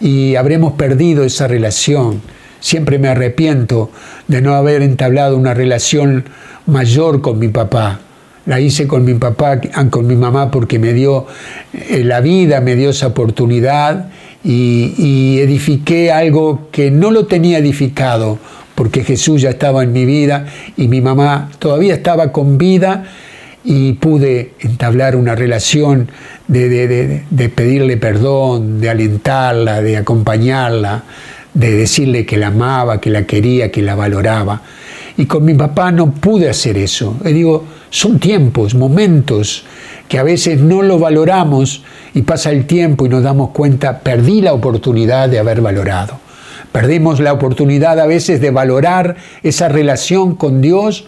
y 0.00 0.36
habremos 0.36 0.72
perdido 0.74 1.24
esa 1.24 1.48
relación. 1.48 2.20
Siempre 2.60 2.98
me 2.98 3.08
arrepiento 3.08 3.90
de 4.28 4.40
no 4.40 4.54
haber 4.54 4.82
entablado 4.82 5.36
una 5.36 5.54
relación 5.54 6.24
mayor 6.66 7.20
con 7.20 7.38
mi 7.38 7.48
papá 7.48 8.00
la 8.46 8.60
hice 8.60 8.86
con 8.86 9.04
mi 9.04 9.14
papá, 9.14 9.60
con 9.90 10.06
mi 10.06 10.16
mamá, 10.16 10.50
porque 10.50 10.78
me 10.78 10.92
dio 10.92 11.26
eh, 11.72 12.02
la 12.04 12.20
vida, 12.20 12.60
me 12.60 12.74
dio 12.74 12.90
esa 12.90 13.08
oportunidad 13.08 14.10
y, 14.44 15.38
edifiqué 15.38 16.10
algo 16.10 16.68
que 16.72 16.90
no 16.90 17.10
lo 17.10 17.26
tenía 17.26 17.58
edificado, 17.58 18.38
porque 18.74 19.04
Jesús 19.04 19.42
ya 19.42 19.50
estaba 19.50 19.82
en 19.82 19.92
mi 19.92 20.04
vida 20.04 20.46
y 20.76 20.88
mi 20.88 21.00
mamá 21.00 21.50
todavía 21.58 21.94
estaba 21.94 22.32
con 22.32 22.58
vida 22.58 23.04
y 23.64 23.92
pude 23.94 24.52
entablar 24.60 25.14
una 25.16 25.34
relación 25.34 26.10
de, 26.48 27.22
pedirle 27.54 27.96
perdón, 27.96 28.80
de 28.80 28.90
alentarla, 28.90 29.80
de 29.80 29.96
acompañarla, 29.96 31.04
de 31.54 31.70
decirle 31.70 32.26
que 32.26 32.36
la 32.36 32.48
amaba, 32.48 33.00
que 33.00 33.10
la 33.10 33.24
quería, 33.24 33.70
que 33.70 33.82
la 33.82 33.94
valoraba. 33.94 34.62
Y 35.16 35.26
con 35.26 35.44
mi 35.44 35.54
papá 35.54 35.92
no 35.92 36.12
pude 36.12 36.48
hacer 36.48 36.76
eso. 36.78 37.18
Y 37.24 37.32
digo, 37.32 37.64
son 37.90 38.18
tiempos, 38.18 38.74
momentos 38.74 39.64
que 40.08 40.18
a 40.18 40.22
veces 40.22 40.60
no 40.60 40.82
lo 40.82 40.98
valoramos 40.98 41.82
y 42.14 42.22
pasa 42.22 42.50
el 42.50 42.66
tiempo 42.66 43.06
y 43.06 43.08
nos 43.08 43.22
damos 43.22 43.50
cuenta, 43.50 44.00
perdí 44.00 44.40
la 44.40 44.52
oportunidad 44.52 45.28
de 45.28 45.38
haber 45.38 45.60
valorado. 45.60 46.18
Perdimos 46.72 47.20
la 47.20 47.32
oportunidad 47.32 48.00
a 48.00 48.06
veces 48.06 48.40
de 48.40 48.50
valorar 48.50 49.16
esa 49.42 49.68
relación 49.68 50.34
con 50.34 50.60
Dios. 50.60 51.06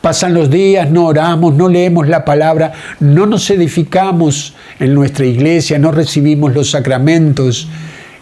Pasan 0.00 0.34
los 0.34 0.50
días, 0.50 0.90
no 0.90 1.06
oramos, 1.06 1.54
no 1.54 1.68
leemos 1.68 2.06
la 2.08 2.24
palabra, 2.24 2.72
no 3.00 3.26
nos 3.26 3.50
edificamos 3.50 4.54
en 4.78 4.94
nuestra 4.94 5.26
iglesia, 5.26 5.78
no 5.78 5.90
recibimos 5.90 6.54
los 6.54 6.70
sacramentos 6.70 7.68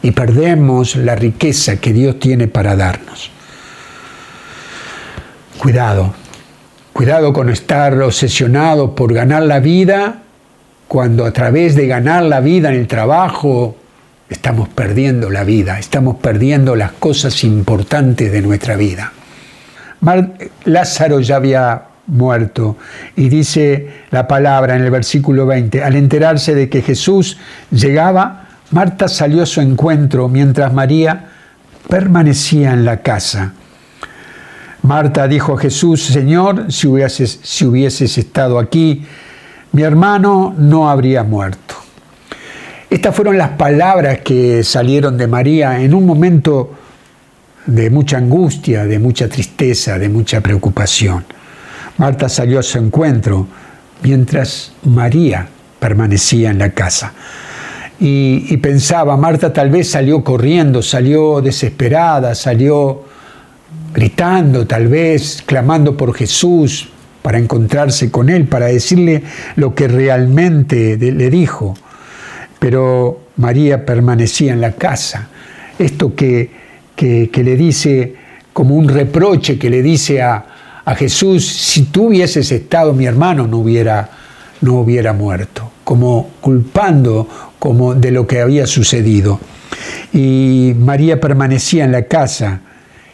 y 0.02 0.11
perdemos 0.12 0.97
la 0.97 1.14
riqueza 1.14 1.76
que 1.76 1.92
Dios 1.92 2.18
tiene 2.18 2.49
para 2.49 2.75
darnos. 2.75 3.30
Cuidado, 5.59 6.14
Cuidado 6.94 7.33
con 7.33 7.50
estar 7.50 8.00
obsesionado 8.02 8.94
por 8.94 9.12
ganar 9.12 9.42
la 9.42 9.59
vida 9.59 10.23
cuando 10.87 11.26
a 11.26 11.33
través 11.33 11.75
de 11.75 11.88
ganar 11.88 12.23
la 12.23 12.38
vida 12.38 12.68
en 12.68 12.76
el 12.76 12.87
trabajo 12.87 13.75
estamos 14.35 14.69
perdiendo 14.69 15.31
la 15.31 15.45
vida, 15.45 15.79
estamos 15.79 16.17
perdiendo 16.17 16.75
las 16.76 16.93
cosas 16.93 17.45
importantes 17.45 18.31
de 18.33 18.43
nuestra 18.43 18.76
vida. 18.76 19.12
Lázaro 20.64 21.21
ya 21.21 21.37
había 21.37 21.83
muerto 22.09 22.76
y 23.17 23.29
dice 23.29 23.88
la 24.11 24.29
palabra 24.29 24.76
en 24.76 24.83
el 24.83 24.91
versículo 24.91 25.47
20, 25.47 25.83
al 25.83 25.97
enterarse 25.97 26.55
de 26.55 26.69
que 26.69 26.83
Jesús 26.83 27.38
llegaba, 27.71 28.49
Marta 28.73 29.09
salió 29.09 29.43
a 29.43 29.47
su 29.47 29.61
encuentro 29.61 30.29
mientras 30.29 30.73
María 30.75 31.31
permanecía 31.88 32.73
en 32.73 32.85
la 32.85 32.99
casa. 32.99 33.53
Marta 34.83 35.29
dijo 35.29 35.55
a 35.55 35.59
Jesús, 35.59 36.03
Señor, 36.03 36.71
si 36.71 36.88
hubieses, 36.88 37.41
si 37.43 37.64
hubieses 37.64 38.19
estado 38.19 38.59
aquí, 38.59 39.07
mi 39.73 39.83
hermano 39.83 40.55
no 40.59 40.91
habría 40.91 41.23
muerto. 41.23 41.84
Estas 42.95 43.17
fueron 43.17 43.37
las 43.37 43.51
palabras 43.51 44.21
que 44.21 44.63
salieron 44.63 45.19
de 45.19 45.27
María 45.27 45.81
en 45.81 45.95
un 45.95 46.07
momento 46.07 46.75
de 47.67 47.91
mucha 47.91 48.19
angustia, 48.19 48.85
de 48.85 49.01
mucha 49.01 49.29
tristeza, 49.29 49.99
de 49.99 50.09
mucha 50.09 50.41
preocupación. 50.41 51.25
Marta 51.99 52.29
salió 52.29 52.61
a 52.61 52.63
su 52.63 52.79
encuentro 52.79 53.49
mientras 54.05 54.75
María 54.85 55.49
permanecía 55.81 56.53
en 56.53 56.61
la 56.61 56.71
casa. 56.71 57.13
Y, 57.99 58.57
pensaba, 58.59 59.17
Marta 59.17 59.53
tal 59.53 59.71
vez 59.71 59.91
salió 59.91 60.23
corriendo, 60.23 60.81
salió 60.81 61.41
desesperada, 61.41 62.37
salió 62.37 63.07
gritando 63.93 64.69
tal 64.69 64.87
vez, 64.87 65.43
clamando 65.45 65.97
por 65.97 66.15
Jesús 66.15 66.91
para 67.23 67.39
encontrarse 67.39 68.13
con 68.13 68.29
Él, 68.29 68.47
para 68.47 68.67
decirle 68.67 69.25
lo 69.57 69.75
que 69.75 69.89
realmente 69.89 70.97
le 70.97 71.29
dijo. 71.29 71.75
Pero 72.64 73.25
María 73.37 73.85
permanecía 73.85 74.54
en 74.54 74.62
la 74.62 74.73
casa. 74.73 75.28
Esto 75.78 76.14
que, 76.14 76.49
que, 76.97 77.28
le 77.44 77.56
dice 77.56 78.14
como 78.54 78.75
un 78.75 78.88
reproche 78.88 79.59
que 79.59 79.68
le 79.68 79.83
dice 79.83 80.23
a, 80.23 80.47
a 80.83 80.94
Jesús, 80.94 81.47
si 81.47 81.83
tú 81.83 82.06
hubieses 82.06 82.50
estado, 82.50 82.94
mi 82.94 83.04
hermano 83.04 83.47
no 83.47 83.59
hubiera, 83.59 84.09
no 84.62 84.76
hubiera 84.76 85.12
muerto, 85.12 85.73
como 85.85 86.30
culpando 86.40 87.28
como 87.59 87.94
de 87.94 88.11
lo 88.11 88.26
que 88.26 88.40
había 88.40 88.66
sucedido. 88.66 89.38
Y 90.14 90.73
María 90.78 91.21
permanecía 91.21 91.85
en 91.85 91.92
la 91.92 92.04
casa 92.04 92.62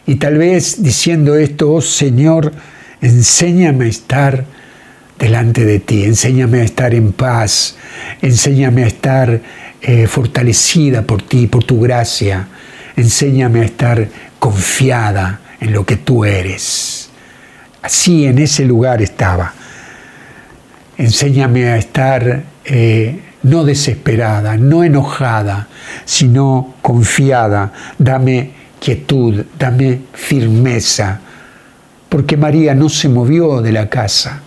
y 0.07 0.15
tal 0.15 0.37
vez 0.37 0.81
diciendo 0.81 1.35
esto, 1.35 1.73
oh 1.73 1.81
Señor, 1.81 2.53
enséñame 3.01 3.83
a 3.83 3.89
estar 3.89 4.45
delante 5.21 5.65
de 5.65 5.79
ti, 5.79 6.03
enséñame 6.03 6.61
a 6.61 6.63
estar 6.63 6.95
en 6.95 7.13
paz, 7.13 7.75
enséñame 8.23 8.83
a 8.85 8.87
estar 8.87 9.39
eh, 9.79 10.07
fortalecida 10.07 11.03
por 11.03 11.21
ti, 11.21 11.45
por 11.45 11.63
tu 11.63 11.79
gracia, 11.79 12.47
enséñame 12.95 13.61
a 13.61 13.65
estar 13.65 14.07
confiada 14.39 15.39
en 15.59 15.73
lo 15.73 15.85
que 15.85 15.97
tú 15.97 16.25
eres. 16.25 17.11
Así 17.83 18.25
en 18.25 18.39
ese 18.39 18.65
lugar 18.65 19.03
estaba. 19.03 19.53
Enséñame 20.97 21.67
a 21.67 21.77
estar 21.77 22.43
eh, 22.65 23.19
no 23.43 23.63
desesperada, 23.63 24.57
no 24.57 24.83
enojada, 24.83 25.67
sino 26.03 26.73
confiada. 26.81 27.71
Dame 27.99 28.53
quietud, 28.79 29.45
dame 29.59 29.99
firmeza, 30.13 31.19
porque 32.09 32.37
María 32.37 32.73
no 32.73 32.89
se 32.89 33.07
movió 33.07 33.61
de 33.61 33.71
la 33.71 33.87
casa. 33.87 34.41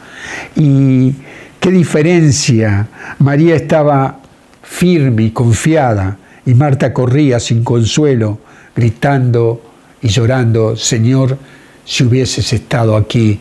Y 0.56 1.14
qué 1.60 1.70
diferencia, 1.70 2.88
María 3.18 3.56
estaba 3.56 4.20
firme 4.62 5.24
y 5.24 5.30
confiada, 5.30 6.16
y 6.46 6.54
Marta 6.54 6.92
corría 6.92 7.40
sin 7.40 7.64
consuelo, 7.64 8.38
gritando 8.74 9.62
y 10.02 10.08
llorando, 10.08 10.76
Señor, 10.76 11.38
si 11.84 12.04
hubieses 12.04 12.52
estado 12.52 12.96
aquí, 12.96 13.40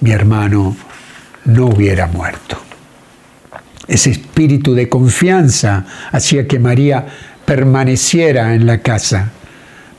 mi 0.00 0.10
hermano 0.10 0.76
no 1.44 1.66
hubiera 1.66 2.06
muerto. 2.06 2.58
Ese 3.86 4.10
espíritu 4.10 4.74
de 4.74 4.88
confianza 4.88 5.86
hacía 6.12 6.46
que 6.46 6.58
María 6.58 7.06
permaneciera 7.44 8.54
en 8.54 8.66
la 8.66 8.78
casa, 8.82 9.30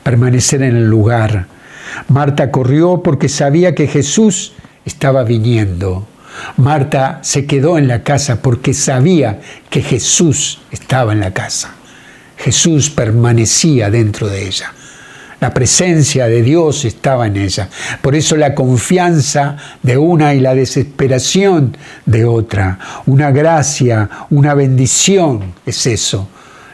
permanecer 0.04 0.62
en 0.62 0.76
el 0.76 0.88
lugar. 0.88 1.48
Marta 2.08 2.52
corrió 2.52 3.02
porque 3.02 3.28
sabía 3.28 3.74
que 3.74 3.88
Jesús 3.88 4.54
estaba 4.90 5.24
viniendo. 5.24 6.08
Marta 6.58 7.20
se 7.22 7.46
quedó 7.46 7.78
en 7.78 7.88
la 7.88 8.04
casa 8.04 8.42
porque 8.42 8.74
sabía 8.74 9.40
que 9.70 9.82
Jesús 9.82 10.60
estaba 10.72 11.14
en 11.14 11.20
la 11.20 11.32
casa. 11.32 11.76
Jesús 12.38 12.90
permanecía 12.90 13.90
dentro 13.90 14.28
de 14.28 14.48
ella. 14.48 14.74
La 15.40 15.54
presencia 15.54 16.28
de 16.28 16.42
Dios 16.42 16.84
estaba 16.86 17.28
en 17.28 17.38
ella. 17.38 17.70
Por 18.02 18.16
eso 18.16 18.36
la 18.36 18.54
confianza 18.56 19.56
de 19.84 19.98
una 19.98 20.34
y 20.34 20.40
la 20.40 20.54
desesperación 20.54 21.78
de 22.06 22.26
otra. 22.26 22.80
Una 23.06 23.32
gracia, 23.32 24.10
una 24.32 24.54
bendición 24.54 25.54
es 25.66 25.86
eso. 25.86 26.28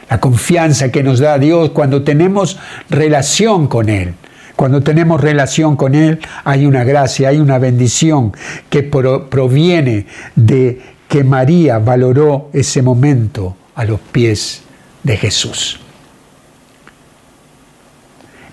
La 0.08 0.20
confianza 0.20 0.90
que 0.90 1.02
nos 1.02 1.18
da 1.20 1.38
Dios 1.38 1.70
cuando 1.70 2.02
tenemos 2.02 2.58
relación 2.88 3.68
con 3.68 3.88
Él. 3.88 4.14
Cuando 4.56 4.82
tenemos 4.82 5.20
relación 5.20 5.76
con 5.76 5.94
Él 5.94 6.18
hay 6.44 6.66
una 6.66 6.82
gracia, 6.82 7.28
hay 7.28 7.38
una 7.38 7.58
bendición 7.58 8.32
que 8.70 8.82
proviene 8.82 10.06
de 10.34 10.80
que 11.08 11.22
María 11.22 11.78
valoró 11.78 12.50
ese 12.52 12.82
momento 12.82 13.56
a 13.74 13.84
los 13.84 14.00
pies 14.00 14.62
de 15.02 15.16
Jesús 15.16 15.80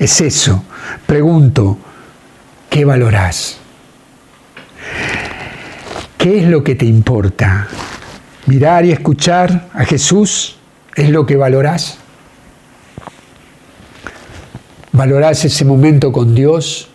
es 0.03 0.21
eso. 0.21 0.63
Pregunto, 1.05 1.77
¿qué 2.69 2.85
valorás? 2.85 3.57
¿Qué 6.17 6.39
es 6.39 6.47
lo 6.47 6.63
que 6.63 6.75
te 6.75 6.85
importa? 6.85 7.67
¿Mirar 8.45 8.85
y 8.85 8.91
escuchar 8.91 9.69
a 9.73 9.85
Jesús 9.85 10.57
es 10.95 11.09
lo 11.09 11.25
que 11.25 11.37
valorás? 11.37 11.97
¿Valorás 14.93 15.43
ese 15.43 15.65
momento 15.65 16.11
con 16.11 16.35
Dios? 16.35 16.87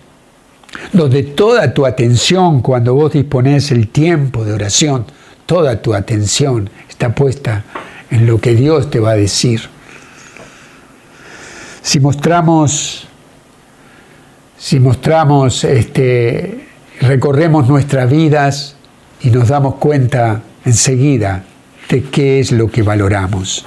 Donde 0.92 1.24
toda 1.24 1.74
tu 1.74 1.84
atención, 1.84 2.62
cuando 2.62 2.94
vos 2.94 3.12
disponés 3.12 3.72
el 3.72 3.88
tiempo 3.88 4.44
de 4.44 4.52
oración, 4.52 5.04
toda 5.46 5.82
tu 5.82 5.94
atención 5.94 6.70
está 6.88 7.12
puesta 7.12 7.64
en 8.10 8.24
lo 8.26 8.40
que 8.40 8.54
Dios 8.54 8.88
te 8.88 9.00
va 9.00 9.10
a 9.10 9.16
decir. 9.16 9.62
Si 11.82 11.98
mostramos, 11.98 13.08
si 14.56 14.78
mostramos, 14.78 15.64
este, 15.64 16.68
recorremos 17.00 17.68
nuestras 17.68 18.08
vidas 18.08 18.76
y 19.22 19.30
nos 19.30 19.48
damos 19.48 19.74
cuenta 19.74 20.42
enseguida 20.64 21.44
de 21.88 22.04
qué 22.04 22.38
es 22.38 22.52
lo 22.52 22.70
que 22.70 22.82
valoramos. 22.82 23.66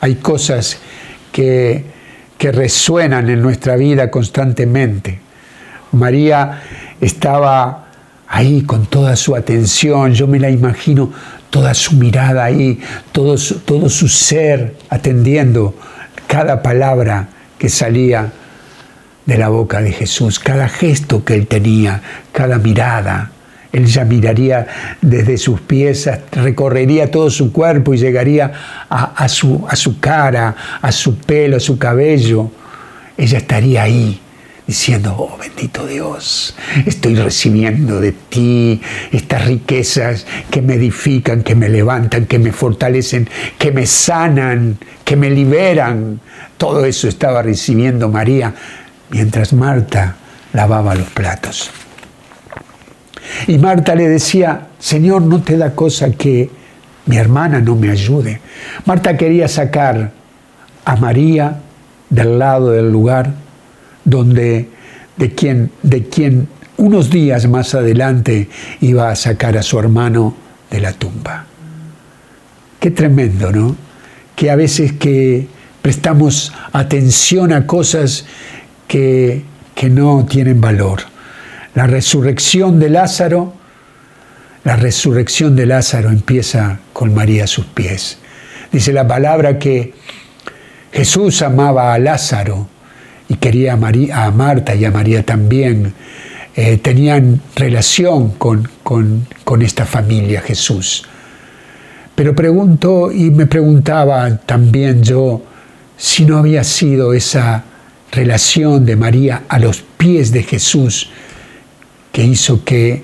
Hay 0.00 0.16
cosas 0.16 0.78
que, 1.32 1.91
que 2.42 2.50
resuenan 2.50 3.30
en 3.30 3.40
nuestra 3.40 3.76
vida 3.76 4.10
constantemente. 4.10 5.20
María 5.92 6.60
estaba 7.00 7.86
ahí 8.26 8.62
con 8.62 8.86
toda 8.86 9.14
su 9.14 9.36
atención, 9.36 10.12
yo 10.12 10.26
me 10.26 10.40
la 10.40 10.50
imagino 10.50 11.12
toda 11.50 11.72
su 11.72 11.94
mirada 11.94 12.42
ahí, 12.42 12.80
todo 13.12 13.36
todo 13.64 13.88
su 13.88 14.08
ser 14.08 14.74
atendiendo 14.90 15.76
cada 16.26 16.62
palabra 16.62 17.28
que 17.58 17.68
salía 17.68 18.32
de 19.24 19.38
la 19.38 19.48
boca 19.48 19.80
de 19.80 19.92
Jesús, 19.92 20.40
cada 20.40 20.68
gesto 20.68 21.24
que 21.24 21.34
él 21.34 21.46
tenía, 21.46 22.02
cada 22.32 22.58
mirada. 22.58 23.30
Él 23.72 23.86
ya 23.86 24.04
miraría 24.04 24.66
desde 25.00 25.38
sus 25.38 25.60
pies, 25.60 26.08
recorrería 26.32 27.10
todo 27.10 27.30
su 27.30 27.52
cuerpo 27.52 27.94
y 27.94 27.98
llegaría 27.98 28.52
a, 28.90 29.28
su, 29.28 29.64
a 29.66 29.76
su 29.76 29.98
cara, 29.98 30.54
a 30.80 30.92
su 30.92 31.16
pelo, 31.16 31.56
a 31.56 31.60
su 31.60 31.78
cabello. 31.78 32.50
Ella 33.16 33.38
estaría 33.38 33.84
ahí 33.84 34.20
diciendo, 34.66 35.14
oh 35.18 35.38
bendito 35.38 35.86
Dios, 35.86 36.54
estoy 36.86 37.14
recibiendo 37.14 38.00
de 38.00 38.12
ti 38.12 38.80
estas 39.10 39.46
riquezas 39.46 40.26
que 40.50 40.62
me 40.62 40.74
edifican, 40.74 41.42
que 41.42 41.54
me 41.54 41.68
levantan, 41.68 42.26
que 42.26 42.38
me 42.38 42.52
fortalecen, 42.52 43.28
que 43.58 43.72
me 43.72 43.86
sanan, 43.86 44.78
que 45.04 45.16
me 45.16 45.30
liberan. 45.30 46.20
Todo 46.58 46.84
eso 46.84 47.08
estaba 47.08 47.42
recibiendo 47.42 48.08
María 48.08 48.54
mientras 49.10 49.52
Marta 49.52 50.16
lavaba 50.52 50.94
los 50.94 51.08
platos. 51.08 51.70
Y 53.46 53.58
Marta 53.58 53.94
le 53.94 54.08
decía, 54.08 54.68
Señor, 54.78 55.22
no 55.22 55.42
te 55.42 55.56
da 55.56 55.74
cosa 55.74 56.10
que 56.10 56.50
mi 57.06 57.16
hermana 57.16 57.60
no 57.60 57.76
me 57.76 57.90
ayude. 57.90 58.40
Marta 58.86 59.16
quería 59.16 59.48
sacar 59.48 60.12
a 60.84 60.96
María 60.96 61.60
del 62.10 62.38
lado 62.38 62.70
del 62.70 62.90
lugar 62.90 63.32
donde 64.04 64.68
de 65.16 65.34
quien, 65.34 65.70
de 65.82 66.04
quien 66.04 66.48
unos 66.76 67.10
días 67.10 67.48
más 67.48 67.74
adelante 67.74 68.48
iba 68.80 69.10
a 69.10 69.16
sacar 69.16 69.56
a 69.56 69.62
su 69.62 69.78
hermano 69.78 70.34
de 70.70 70.80
la 70.80 70.92
tumba. 70.92 71.46
Qué 72.80 72.90
tremendo, 72.90 73.52
¿no? 73.52 73.76
Que 74.34 74.50
a 74.50 74.56
veces 74.56 74.92
que 74.92 75.46
prestamos 75.80 76.52
atención 76.72 77.52
a 77.52 77.66
cosas 77.66 78.26
que, 78.88 79.44
que 79.74 79.88
no 79.90 80.26
tienen 80.28 80.60
valor. 80.60 81.11
La 81.74 81.86
resurrección 81.86 82.78
de 82.78 82.90
Lázaro, 82.90 83.54
la 84.64 84.76
resurrección 84.76 85.56
de 85.56 85.64
Lázaro 85.66 86.10
empieza 86.10 86.80
con 86.92 87.14
María 87.14 87.44
a 87.44 87.46
sus 87.46 87.64
pies. 87.64 88.18
Dice 88.70 88.92
la 88.92 89.06
palabra 89.06 89.58
que 89.58 89.94
Jesús 90.92 91.40
amaba 91.40 91.94
a 91.94 91.98
Lázaro 91.98 92.68
y 93.28 93.36
quería 93.36 93.72
a, 93.72 93.76
María, 93.76 94.24
a 94.24 94.30
Marta 94.30 94.74
y 94.74 94.84
a 94.84 94.90
María 94.90 95.24
también. 95.24 95.94
Eh, 96.54 96.76
tenían 96.76 97.40
relación 97.56 98.32
con, 98.32 98.68
con, 98.82 99.62
esta 99.62 99.86
familia 99.86 100.42
Jesús. 100.42 101.04
Pero 102.14 102.34
pregunto 102.34 103.10
y 103.10 103.30
me 103.30 103.46
preguntaba 103.46 104.36
también 104.36 105.02
yo 105.02 105.42
si 105.96 106.26
no 106.26 106.36
había 106.36 106.62
sido 106.62 107.14
esa 107.14 107.64
relación 108.10 108.84
de 108.84 108.96
María 108.96 109.44
a 109.48 109.58
los 109.58 109.82
pies 109.96 110.30
de 110.30 110.42
Jesús 110.42 111.08
que 112.12 112.24
hizo 112.24 112.64
que, 112.64 113.02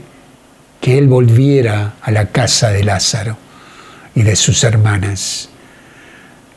que 0.81 0.99
él 0.99 1.09
volviera 1.09 1.94
a 2.03 2.11
la 2.11 2.27
casa 2.27 2.71
de 2.71 2.85
Lázaro 2.85 3.37
y 4.14 4.23
de 4.23 4.37
sus 4.37 4.62
hermanas. 4.64 5.49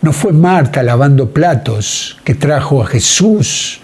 No 0.01 0.13
fue 0.13 0.33
Marta 0.33 0.83
lavando 0.83 1.31
platos 1.31 2.19
que 2.23 2.35
trajo 2.35 2.81
a 2.83 2.87
Jesús 2.87 3.79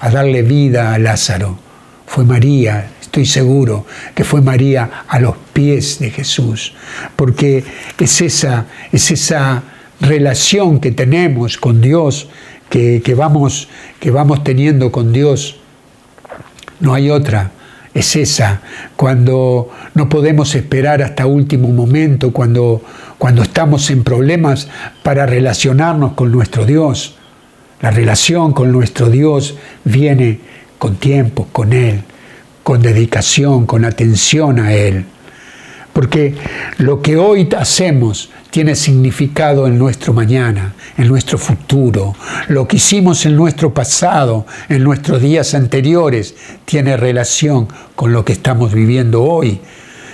a 0.00 0.10
darle 0.10 0.42
vida 0.42 0.94
a 0.94 0.98
Lázaro. 0.98 1.58
Fue 2.06 2.24
María, 2.24 2.90
estoy 3.00 3.26
seguro 3.26 3.86
que 4.14 4.24
fue 4.24 4.42
María 4.42 5.04
a 5.06 5.20
los 5.20 5.36
pies 5.52 5.98
de 5.98 6.10
Jesús, 6.10 6.74
porque 7.14 7.64
es 7.98 8.20
esa, 8.20 8.66
es 8.90 9.10
esa 9.10 9.62
relación 10.00 10.80
que 10.80 10.90
tenemos 10.90 11.58
con 11.58 11.80
Dios, 11.80 12.28
que, 12.68 13.14
vamos, 13.16 13.68
que 14.00 14.10
vamos 14.10 14.42
teniendo 14.42 14.90
con 14.90 15.12
Dios. 15.12 15.56
No 16.80 16.92
hay 16.92 17.10
otra, 17.10 17.52
es 17.94 18.16
esa, 18.16 18.60
cuando 18.96 19.70
no 19.94 20.08
podemos 20.08 20.54
esperar 20.56 21.00
hasta 21.00 21.26
último 21.26 21.68
momento, 21.68 22.32
cuando, 22.32 22.82
cuando 23.18 23.42
estamos 23.42 23.88
en 23.90 24.02
problemas 24.02 24.68
para 25.04 25.26
relacionarnos 25.26 26.14
con 26.14 26.32
nuestro 26.32 26.66
Dios. 26.66 27.14
La 27.80 27.92
relación 27.92 28.52
con 28.52 28.72
nuestro 28.72 29.08
Dios 29.10 29.56
viene 29.84 30.40
con 30.78 30.96
tiempo, 30.96 31.48
con 31.52 31.72
Él, 31.72 32.02
con 32.64 32.82
dedicación, 32.82 33.64
con 33.64 33.84
atención 33.84 34.58
a 34.58 34.72
Él. 34.72 35.04
Porque 35.92 36.34
lo 36.78 37.00
que 37.00 37.16
hoy 37.16 37.48
hacemos 37.56 38.30
tiene 38.54 38.76
significado 38.76 39.66
en 39.66 39.76
nuestro 39.76 40.12
mañana, 40.12 40.74
en 40.96 41.08
nuestro 41.08 41.38
futuro. 41.38 42.14
Lo 42.46 42.68
que 42.68 42.76
hicimos 42.76 43.26
en 43.26 43.34
nuestro 43.34 43.74
pasado, 43.74 44.46
en 44.68 44.84
nuestros 44.84 45.20
días 45.20 45.54
anteriores, 45.54 46.36
tiene 46.64 46.96
relación 46.96 47.66
con 47.96 48.12
lo 48.12 48.24
que 48.24 48.32
estamos 48.32 48.72
viviendo 48.72 49.24
hoy. 49.24 49.60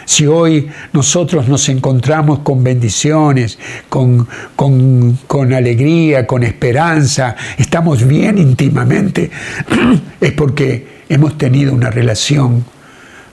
Si 0.07 0.27
hoy 0.27 0.71
nosotros 0.95 1.49
nos 1.49 1.69
encontramos 1.69 2.39
con 2.39 2.65
bendiciones, 2.65 3.59
con, 3.91 4.27
con, 4.57 5.53
alegría, 5.53 6.27
con 6.27 6.43
esperanza, 6.43 7.37
estamos 7.59 8.07
bien 8.07 8.39
íntimamente, 8.39 9.31
es 10.19 10.33
porque 10.33 11.03
hemos 11.11 11.37
tenido 11.37 11.75
una 11.75 11.91
relación 11.91 12.65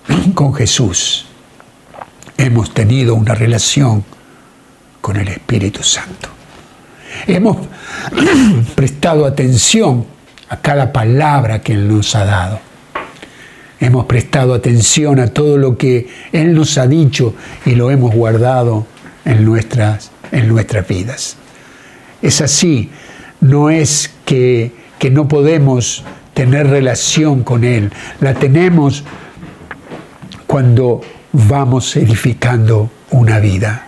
con 0.34 0.54
Jesús. 0.54 1.28
Hemos 2.38 2.74
tenido 2.74 3.15
una 3.15 3.36
relación 3.36 4.04
con 5.08 5.15
el 5.15 5.30
Espíritu 5.30 5.84
Santo. 5.84 6.28
Hemos 7.28 7.56
prestado 8.76 9.26
atención 9.26 10.06
a 10.50 10.58
cada 10.58 10.91
palabra 10.91 11.62
que 11.62 11.72
Él 11.72 11.88
nos 11.88 12.13
ha 12.13 12.26
dado. 12.26 12.60
Hemos 13.80 14.06
prestado 14.06 14.54
atención 14.54 15.22
a 15.22 15.28
todo 15.28 15.58
lo 15.58 15.78
que 15.78 16.10
Él 16.34 16.54
nos 16.54 16.78
ha 16.78 16.88
dicho 16.88 17.36
y 17.65 17.76
lo 17.76 17.89
hemos 17.89 18.13
guardado 18.13 18.86
en 19.24 19.46
nuestras, 19.46 20.12
en 20.34 20.50
nuestras 20.50 20.86
vidas. 20.86 21.38
Es 22.22 22.41
así, 22.41 22.91
no 23.39 23.70
es 23.70 24.12
que, 24.26 24.74
que 25.00 25.10
no 25.10 25.30
podemos 25.30 26.04
tener 26.34 26.67
relación 26.67 27.43
con 27.43 27.63
Él, 27.63 27.93
la 28.20 28.34
tenemos 28.34 29.06
cuando 30.48 31.00
vamos 31.32 31.96
edificando 31.96 32.91
una 33.12 33.39
vida 33.39 33.87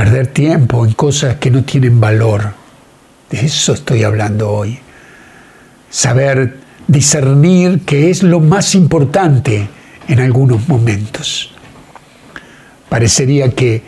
perder 0.00 0.28
tiempo 0.28 0.86
en 0.86 0.92
cosas 0.92 1.36
que 1.36 1.50
no 1.50 1.62
tienen 1.62 2.00
valor. 2.00 2.54
De 3.28 3.44
eso 3.44 3.74
estoy 3.74 4.02
hablando 4.02 4.50
hoy. 4.50 4.78
Saber 5.90 6.56
discernir 6.88 7.82
qué 7.84 8.08
es 8.08 8.22
lo 8.22 8.40
más 8.40 8.74
importante 8.74 9.68
en 10.08 10.20
algunos 10.20 10.66
momentos. 10.68 11.52
Parecería 12.88 13.50
que 13.54 13.82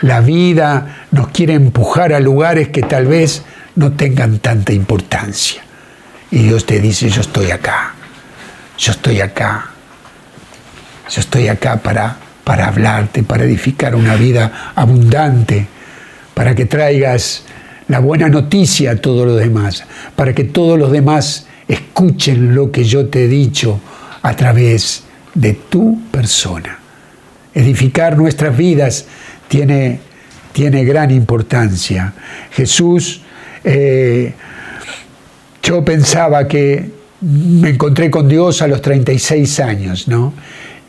la 0.00 0.20
vida 0.20 1.04
nos 1.10 1.28
quiere 1.28 1.52
empujar 1.52 2.14
a 2.14 2.20
lugares 2.20 2.68
que 2.68 2.80
tal 2.80 3.04
vez 3.04 3.42
no 3.76 3.92
tengan 3.92 4.38
tanta 4.38 4.72
importancia. 4.72 5.60
Y 6.30 6.44
Dios 6.44 6.64
te 6.64 6.80
dice, 6.80 7.10
yo 7.10 7.20
estoy 7.20 7.50
acá, 7.50 7.92
yo 8.78 8.92
estoy 8.92 9.20
acá, 9.20 9.66
yo 11.10 11.20
estoy 11.20 11.48
acá 11.48 11.76
para 11.76 12.21
para 12.44 12.68
hablarte, 12.68 13.22
para 13.22 13.44
edificar 13.44 13.94
una 13.94 14.16
vida 14.16 14.72
abundante, 14.74 15.66
para 16.34 16.54
que 16.54 16.66
traigas 16.66 17.44
la 17.88 17.98
buena 18.00 18.28
noticia 18.28 18.92
a 18.92 18.96
todos 18.96 19.26
los 19.26 19.38
demás, 19.38 19.84
para 20.16 20.34
que 20.34 20.44
todos 20.44 20.78
los 20.78 20.90
demás 20.90 21.46
escuchen 21.68 22.54
lo 22.54 22.70
que 22.70 22.84
yo 22.84 23.06
te 23.06 23.24
he 23.24 23.28
dicho 23.28 23.80
a 24.22 24.34
través 24.34 25.04
de 25.34 25.54
tu 25.54 26.00
persona. 26.10 26.78
Edificar 27.54 28.16
nuestras 28.16 28.56
vidas 28.56 29.06
tiene, 29.48 30.00
tiene 30.52 30.84
gran 30.84 31.10
importancia. 31.10 32.12
Jesús, 32.50 33.22
eh, 33.64 34.32
yo 35.62 35.84
pensaba 35.84 36.48
que 36.48 36.90
me 37.20 37.70
encontré 37.70 38.10
con 38.10 38.28
Dios 38.28 38.62
a 38.62 38.66
los 38.66 38.82
36 38.82 39.60
años, 39.60 40.08
¿no? 40.08 40.32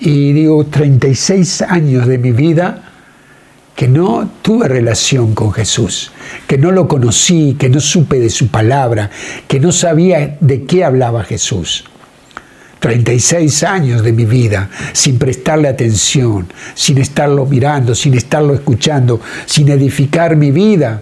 Y 0.06 0.34
digo, 0.34 0.66
36 0.66 1.62
años 1.62 2.08
de 2.08 2.18
mi 2.18 2.34
vida 2.34 2.84
que 3.74 3.88
no 3.88 4.30
tuve 4.42 4.68
relación 4.68 5.34
con 5.34 5.54
Jesús, 5.54 6.12
que 6.46 6.58
no 6.58 6.72
lo 6.72 6.90
conocí, 6.90 7.56
que 7.58 7.70
no 7.70 7.80
supe 7.80 8.20
de 8.20 8.30
su 8.30 8.50
palabra, 8.50 9.10
que 9.48 9.62
no 9.62 9.72
sabía 9.72 10.36
de 10.42 10.66
qué 10.66 10.84
hablaba 10.84 11.24
Jesús. 11.24 11.86
36 12.80 13.64
años 13.64 14.04
de 14.04 14.12
mi 14.12 14.26
vida 14.26 14.70
sin 14.92 15.18
prestarle 15.18 15.70
atención, 15.70 16.52
sin 16.76 16.98
estarlo 16.98 17.46
mirando, 17.46 17.96
sin 17.96 18.14
estarlo 18.14 18.54
escuchando, 18.54 19.22
sin 19.46 19.70
edificar 19.70 20.36
mi 20.36 20.52
vida. 20.52 21.02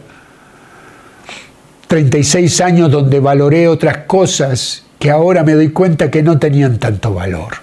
36 1.88 2.62
años 2.62 2.92
donde 2.92 3.20
valoré 3.20 3.68
otras 3.68 4.06
cosas 4.06 4.84
que 5.00 5.10
ahora 5.10 5.44
me 5.44 5.54
doy 5.54 5.70
cuenta 5.70 6.12
que 6.12 6.22
no 6.22 6.38
tenían 6.38 6.78
tanto 6.78 7.16
valor. 7.16 7.61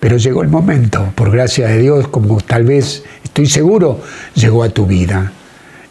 Pero 0.00 0.18
llegó 0.18 0.42
el 0.42 0.48
momento, 0.48 1.12
por 1.14 1.30
gracia 1.30 1.68
de 1.68 1.78
Dios, 1.78 2.08
como 2.08 2.40
tal 2.40 2.64
vez, 2.64 3.04
estoy 3.24 3.46
seguro, 3.46 4.00
llegó 4.34 4.62
a 4.62 4.68
tu 4.68 4.86
vida. 4.86 5.32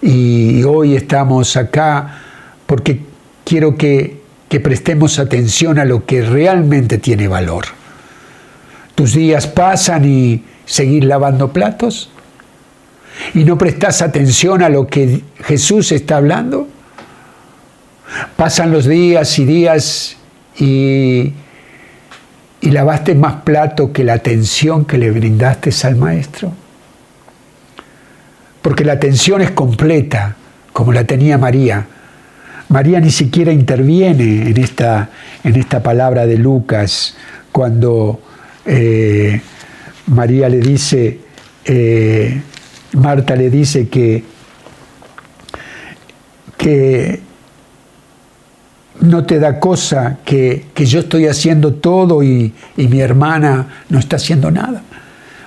Y 0.02 0.64
hoy 0.64 0.96
estamos 0.96 1.58
acá 1.58 2.22
porque 2.66 3.02
quiero 3.44 3.76
que, 3.76 4.24
prestemos 4.64 5.20
atención 5.20 5.80
a 5.80 5.84
lo 5.84 6.06
que 6.06 6.22
realmente 6.22 6.98
tiene 6.98 7.28
valor. 7.28 7.66
Tus 8.96 9.14
días 9.14 9.48
pasan 9.48 10.06
y 10.06 10.46
seguir 10.66 11.04
lavando 11.04 11.52
platos 11.52 12.10
y 13.34 13.44
no 13.44 13.58
prestas 13.58 14.02
atención 14.02 14.62
a 14.62 14.70
lo 14.70 14.88
que 14.88 15.24
Jesús 15.44 15.92
está 15.92 16.16
hablando. 16.16 16.70
Pasan 18.38 18.72
los 18.72 18.86
días 18.86 19.38
y 19.40 19.46
días 19.46 20.16
y 20.58 21.34
y 22.66 22.72
lavaste 22.72 23.14
más 23.14 23.44
plato 23.44 23.94
que 23.94 24.04
la 24.04 24.14
atención 24.14 24.86
que 24.86 24.98
le 24.98 25.12
brindaste 25.12 25.70
al 25.84 25.98
maestro. 25.98 26.52
Porque 28.64 28.84
la 28.84 28.94
atención 28.94 29.44
es 29.44 29.52
completa, 29.52 30.36
como 30.74 30.92
la 30.92 31.04
tenía 31.04 31.38
María. 31.38 31.86
María 32.70 33.00
ni 33.00 33.12
siquiera 33.12 33.52
interviene 33.52 34.50
en 34.50 34.58
esta, 34.60 35.12
en 35.44 35.56
esta 35.58 35.84
palabra 35.84 36.26
de 36.26 36.40
Lucas 36.40 37.16
cuando 37.52 38.20
eh, 38.66 39.40
María 40.08 40.50
le 40.50 40.58
dice, 40.58 41.20
eh, 41.66 42.42
Marta 42.94 43.36
le 43.36 43.52
dice 43.52 43.88
que, 43.90 44.24
que 46.58 47.20
no 49.02 49.26
te 49.26 49.40
da 49.40 49.60
cosa 49.60 50.18
que, 50.24 50.66
yo 50.76 51.00
estoy 51.00 51.28
haciendo 51.28 51.74
todo 51.74 52.24
y, 52.24 52.54
mi 52.78 53.00
hermana 53.00 53.84
no 53.90 54.00
está 54.00 54.16
haciendo 54.16 54.52
nada. 54.52 54.84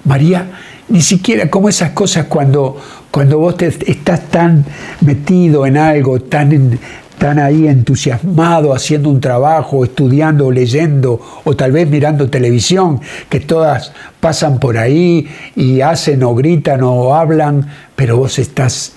María, 0.05 0.47
ni 0.89 1.03
siquiera 1.03 1.51
como 1.51 1.69
esas 1.69 1.91
cosas 1.91 2.27
cuando, 2.27 2.77
cuando 3.11 3.39
vos 3.39 3.57
te, 3.57 3.67
estás 3.67 4.29
tan 4.29 4.65
metido 5.01 5.67
en 5.67 5.77
algo, 5.77 6.21
tan, 6.21 6.79
tan 7.19 7.39
ahí 7.39 7.67
entusiasmado 7.67 8.75
haciendo 8.75 9.11
un 9.11 9.21
trabajo, 9.21 9.85
estudiando, 9.85 10.51
leyendo 10.51 11.21
o 11.45 11.57
tal 11.57 11.73
vez 11.73 11.89
mirando 11.89 12.31
televisión, 12.31 13.01
que 13.29 13.41
todas 13.41 13.93
pasan 14.21 14.59
por 14.59 14.79
ahí 14.79 15.29
y 15.57 15.81
hacen 15.81 16.23
o 16.23 16.35
gritan 16.35 16.83
o 16.83 17.15
hablan, 17.15 17.67
pero 17.97 18.17
vos 18.17 18.39
estás 18.39 18.93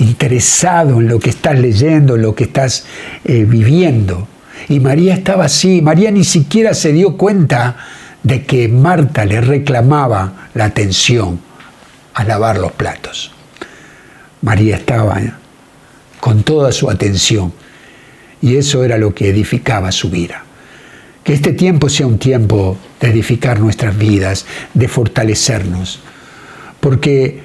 interesado 0.00 1.00
en 1.00 1.08
lo 1.08 1.18
que 1.18 1.30
estás 1.30 1.58
leyendo, 1.58 2.16
en 2.16 2.22
lo 2.22 2.34
que 2.34 2.44
estás 2.44 2.86
eh, 3.24 3.44
viviendo. 3.44 4.26
Y 4.68 4.80
María 4.80 5.14
estaba 5.14 5.44
así, 5.44 5.80
María 5.82 6.10
ni 6.10 6.24
siquiera 6.24 6.74
se 6.74 6.92
dio 6.92 7.16
cuenta 7.16 7.76
de 8.22 8.44
que 8.44 8.68
Marta 8.68 9.24
le 9.24 9.40
reclamaba 9.40 10.48
la 10.54 10.66
atención 10.66 11.40
a 12.14 12.24
lavar 12.24 12.58
los 12.58 12.72
platos. 12.72 13.32
María 14.42 14.76
estaba 14.76 15.20
con 16.18 16.42
toda 16.42 16.72
su 16.72 16.90
atención 16.90 17.52
y 18.42 18.56
eso 18.56 18.84
era 18.84 18.98
lo 18.98 19.14
que 19.14 19.28
edificaba 19.28 19.92
su 19.92 20.10
vida. 20.10 20.44
Que 21.24 21.34
este 21.34 21.52
tiempo 21.52 21.88
sea 21.88 22.06
un 22.06 22.18
tiempo 22.18 22.78
de 23.00 23.08
edificar 23.08 23.60
nuestras 23.60 23.96
vidas, 23.96 24.46
de 24.72 24.88
fortalecernos, 24.88 26.00
porque 26.80 27.40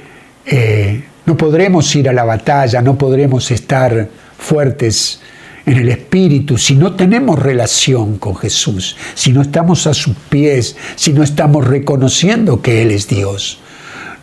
eh, 0.46 1.04
no 1.26 1.38
podremos 1.38 1.96
ir 1.96 2.10
a 2.10 2.14
la 2.14 2.24
batalla, 2.24 2.82
no 2.82 2.98
podremos 2.98 3.50
estar 3.52 4.08
fuertes 4.38 5.22
en 5.66 5.78
el 5.78 5.90
espíritu 5.90 6.58
si 6.58 6.76
no 6.76 6.94
tenemos 6.94 7.40
relación 7.40 8.18
con 8.18 8.36
Jesús, 8.36 8.96
si 9.16 9.32
no 9.32 9.42
estamos 9.42 9.88
a 9.88 9.94
sus 9.94 10.16
pies, 10.30 10.76
si 10.96 11.14
no 11.14 11.24
estamos 11.24 11.68
reconociendo 11.68 12.62
que 12.62 12.84
Él 12.84 12.92
es 12.92 13.08
Dios. 13.08 13.60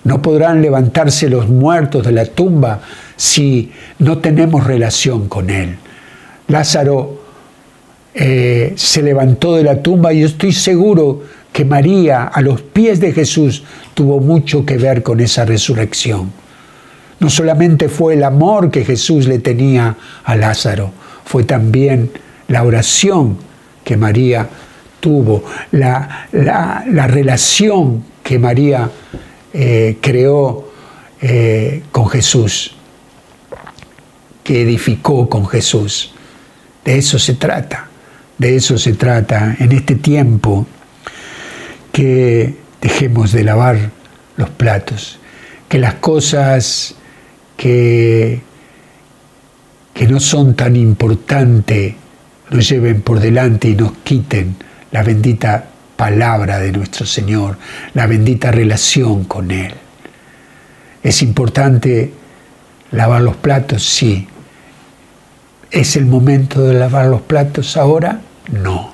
No 0.04 0.22
podrán 0.22 0.62
levantarse 0.62 1.28
los 1.28 1.48
muertos 1.48 2.04
de 2.04 2.12
la 2.12 2.26
tumba 2.26 2.80
si 3.16 3.72
no 3.98 4.18
tenemos 4.18 4.64
relación 4.64 5.28
con 5.28 5.50
Él. 5.50 5.76
Lázaro 6.48 7.22
eh, 8.14 8.72
se 8.76 9.02
levantó 9.02 9.56
de 9.56 9.64
la 9.64 9.80
tumba 9.82 10.12
y 10.12 10.22
estoy 10.22 10.52
seguro 10.52 11.22
que 11.52 11.64
María 11.64 12.24
a 12.24 12.40
los 12.40 12.62
pies 12.62 13.00
de 13.00 13.12
Jesús 13.12 13.64
tuvo 13.94 14.20
mucho 14.20 14.64
que 14.64 14.76
ver 14.76 15.02
con 15.02 15.20
esa 15.20 15.44
resurrección. 15.44 16.41
No 17.22 17.30
solamente 17.30 17.88
fue 17.88 18.14
el 18.14 18.24
amor 18.24 18.72
que 18.72 18.84
Jesús 18.84 19.28
le 19.28 19.38
tenía 19.38 19.96
a 20.24 20.34
Lázaro, 20.34 20.90
fue 21.24 21.44
también 21.44 22.10
la 22.48 22.64
oración 22.64 23.38
que 23.84 23.96
María 23.96 24.48
tuvo, 24.98 25.44
la, 25.70 26.26
relación 27.06 28.02
que 28.24 28.40
María 28.40 28.90
eh, 29.52 29.98
creó 30.00 30.72
eh, 31.20 31.84
con 31.92 32.08
Jesús, 32.08 32.74
que 34.42 34.62
edificó 34.62 35.28
con 35.28 35.46
Jesús. 35.46 36.12
De 36.84 36.98
eso 36.98 37.20
se 37.20 37.34
trata, 37.34 37.86
de 38.36 38.56
eso 38.56 38.76
se 38.78 38.94
trata 38.94 39.54
en 39.60 39.70
este 39.70 39.94
tiempo 39.94 40.66
que 41.92 42.56
dejemos 42.80 43.30
de 43.30 43.44
lavar 43.44 43.92
los 44.36 44.50
platos, 44.50 45.20
que 45.68 45.78
las 45.78 45.94
cosas 45.94 46.96
que, 47.62 48.40
que 49.94 50.08
no 50.08 50.18
son 50.18 50.56
tan 50.56 50.74
importantes 50.74 51.94
nos 52.50 52.68
lleven 52.68 53.02
por 53.02 53.20
delante 53.20 53.68
y 53.68 53.76
nos 53.76 53.92
quiten 54.02 54.56
la 54.90 55.04
bendita 55.04 55.66
palabra 55.96 56.58
de 56.58 56.72
nuestro 56.72 57.06
Señor, 57.06 57.58
la 57.94 58.08
bendita 58.08 58.50
relación 58.50 59.22
con 59.26 59.52
Él. 59.52 59.72
¿Es 61.04 61.22
importante 61.22 62.12
lavar 62.90 63.22
los 63.22 63.36
platos? 63.36 63.86
Sí. 63.86 64.26
¿Es 65.70 65.94
el 65.94 66.06
momento 66.06 66.62
de 66.64 66.74
lavar 66.74 67.06
los 67.06 67.20
platos 67.20 67.76
ahora? 67.76 68.22
No. 68.50 68.92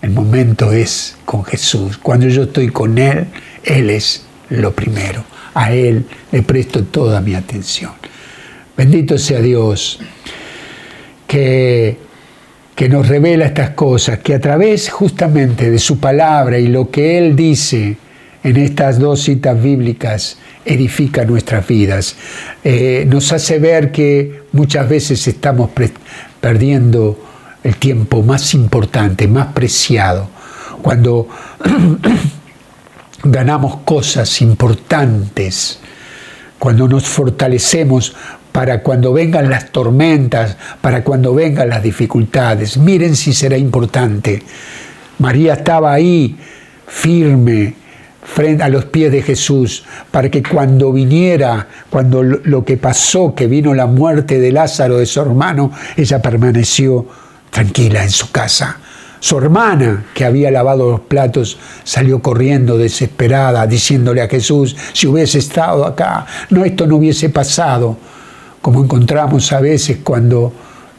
El 0.00 0.12
momento 0.12 0.72
es 0.72 1.18
con 1.26 1.44
Jesús. 1.44 1.98
Cuando 1.98 2.26
yo 2.28 2.44
estoy 2.44 2.70
con 2.70 2.96
Él, 2.96 3.26
Él 3.64 3.90
es 3.90 4.24
lo 4.48 4.72
primero. 4.72 5.24
A 5.58 5.72
Él 5.72 6.04
le 6.30 6.42
presto 6.44 6.84
toda 6.84 7.20
mi 7.20 7.34
atención. 7.34 7.90
Bendito 8.76 9.18
sea 9.18 9.40
Dios 9.40 9.98
que, 11.26 11.96
que 12.76 12.88
nos 12.88 13.08
revela 13.08 13.46
estas 13.46 13.70
cosas, 13.70 14.20
que 14.20 14.34
a 14.34 14.40
través 14.40 14.88
justamente 14.88 15.68
de 15.68 15.80
su 15.80 15.98
palabra 15.98 16.60
y 16.60 16.68
lo 16.68 16.92
que 16.92 17.18
Él 17.18 17.34
dice 17.34 17.96
en 18.44 18.56
estas 18.56 19.00
dos 19.00 19.22
citas 19.22 19.60
bíblicas, 19.60 20.38
edifica 20.64 21.24
nuestras 21.24 21.66
vidas. 21.66 22.14
Eh, 22.62 23.04
nos 23.08 23.32
hace 23.32 23.58
ver 23.58 23.90
que 23.90 24.42
muchas 24.52 24.88
veces 24.88 25.26
estamos 25.26 25.70
perdiendo 26.40 27.18
el 27.64 27.74
tiempo 27.78 28.22
más 28.22 28.54
importante, 28.54 29.26
más 29.26 29.48
preciado, 29.48 30.28
cuando 30.82 31.26
ganamos 33.22 33.78
cosas 33.84 34.40
importantes, 34.42 35.80
cuando 36.58 36.88
nos 36.88 37.06
fortalecemos 37.06 38.14
para 38.52 38.82
cuando 38.82 39.12
vengan 39.12 39.50
las 39.50 39.70
tormentas, 39.70 40.56
para 40.80 41.04
cuando 41.04 41.34
vengan 41.34 41.68
las 41.68 41.82
dificultades. 41.82 42.76
Miren 42.76 43.14
si 43.14 43.32
será 43.32 43.56
importante. 43.56 44.42
María 45.18 45.54
estaba 45.54 45.92
ahí, 45.92 46.36
firme, 46.86 47.74
frente 48.22 48.62
a 48.62 48.68
los 48.68 48.86
pies 48.86 49.12
de 49.12 49.22
Jesús, 49.22 49.84
para 50.10 50.30
que 50.30 50.42
cuando 50.42 50.92
viniera, 50.92 51.66
cuando 51.90 52.22
lo 52.22 52.64
que 52.64 52.76
pasó, 52.76 53.34
que 53.34 53.46
vino 53.46 53.74
la 53.74 53.86
muerte 53.86 54.38
de 54.38 54.52
Lázaro, 54.52 54.98
de 54.98 55.06
su 55.06 55.20
hermano, 55.20 55.72
ella 55.96 56.20
permaneció 56.20 57.06
tranquila 57.50 58.02
en 58.02 58.10
su 58.10 58.30
casa. 58.30 58.78
Su 59.20 59.36
hermana, 59.38 60.04
que 60.14 60.24
había 60.24 60.50
lavado 60.50 60.90
los 60.90 61.00
platos, 61.00 61.58
salió 61.82 62.20
corriendo 62.20 62.78
desesperada, 62.78 63.66
diciéndole 63.66 64.22
a 64.22 64.28
Jesús, 64.28 64.76
si 64.92 65.06
hubiese 65.06 65.38
estado 65.38 65.84
acá, 65.84 66.26
no, 66.50 66.64
esto 66.64 66.86
no 66.86 66.96
hubiese 66.96 67.28
pasado, 67.28 67.96
como 68.62 68.84
encontramos 68.84 69.52
a 69.52 69.60
veces 69.60 69.98
cuando 70.04 70.52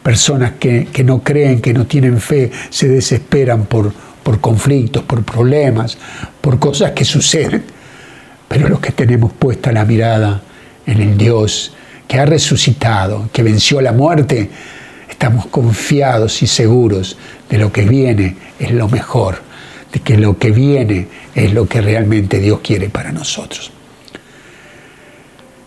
personas 0.04 0.54
que, 0.60 0.88
no 1.04 1.22
creen, 1.24 1.62
que 1.62 1.74
no 1.74 1.86
tienen 1.86 2.20
fe, 2.20 2.52
se 2.70 2.90
desesperan 2.90 3.66
por, 3.66 3.94
por 4.24 4.42
conflictos, 4.42 5.04
por 5.04 5.24
problemas, 5.24 5.98
por 6.42 6.60
cosas 6.60 6.92
que 6.92 7.06
suceden. 7.06 7.64
Pero 8.48 8.68
los 8.68 8.80
que 8.80 8.92
tenemos 8.92 9.32
puesta 9.32 9.72
la 9.72 9.86
mirada 9.86 10.42
en 10.86 11.02
el 11.02 11.18
Dios 11.18 11.74
que 12.08 12.18
ha 12.18 12.26
resucitado, 12.26 13.30
que 13.32 13.44
venció 13.44 13.80
la 13.82 13.92
muerte, 13.92 14.50
estamos 15.08 15.46
confiados 15.46 16.42
y 16.42 16.48
seguros 16.48 17.18
de 17.50 17.58
lo 17.58 17.72
que 17.72 17.84
viene 17.84 18.36
es 18.60 18.72
lo 18.72 18.88
mejor, 18.88 19.42
de 19.92 20.00
que 20.00 20.18
lo 20.18 20.38
que 20.38 20.52
viene 20.52 21.08
es 21.34 21.54
lo 21.54 21.68
que 21.68 21.82
realmente 21.82 22.40
Dios 22.40 22.60
quiere 22.62 22.90
para 22.90 23.12
nosotros. 23.12 23.72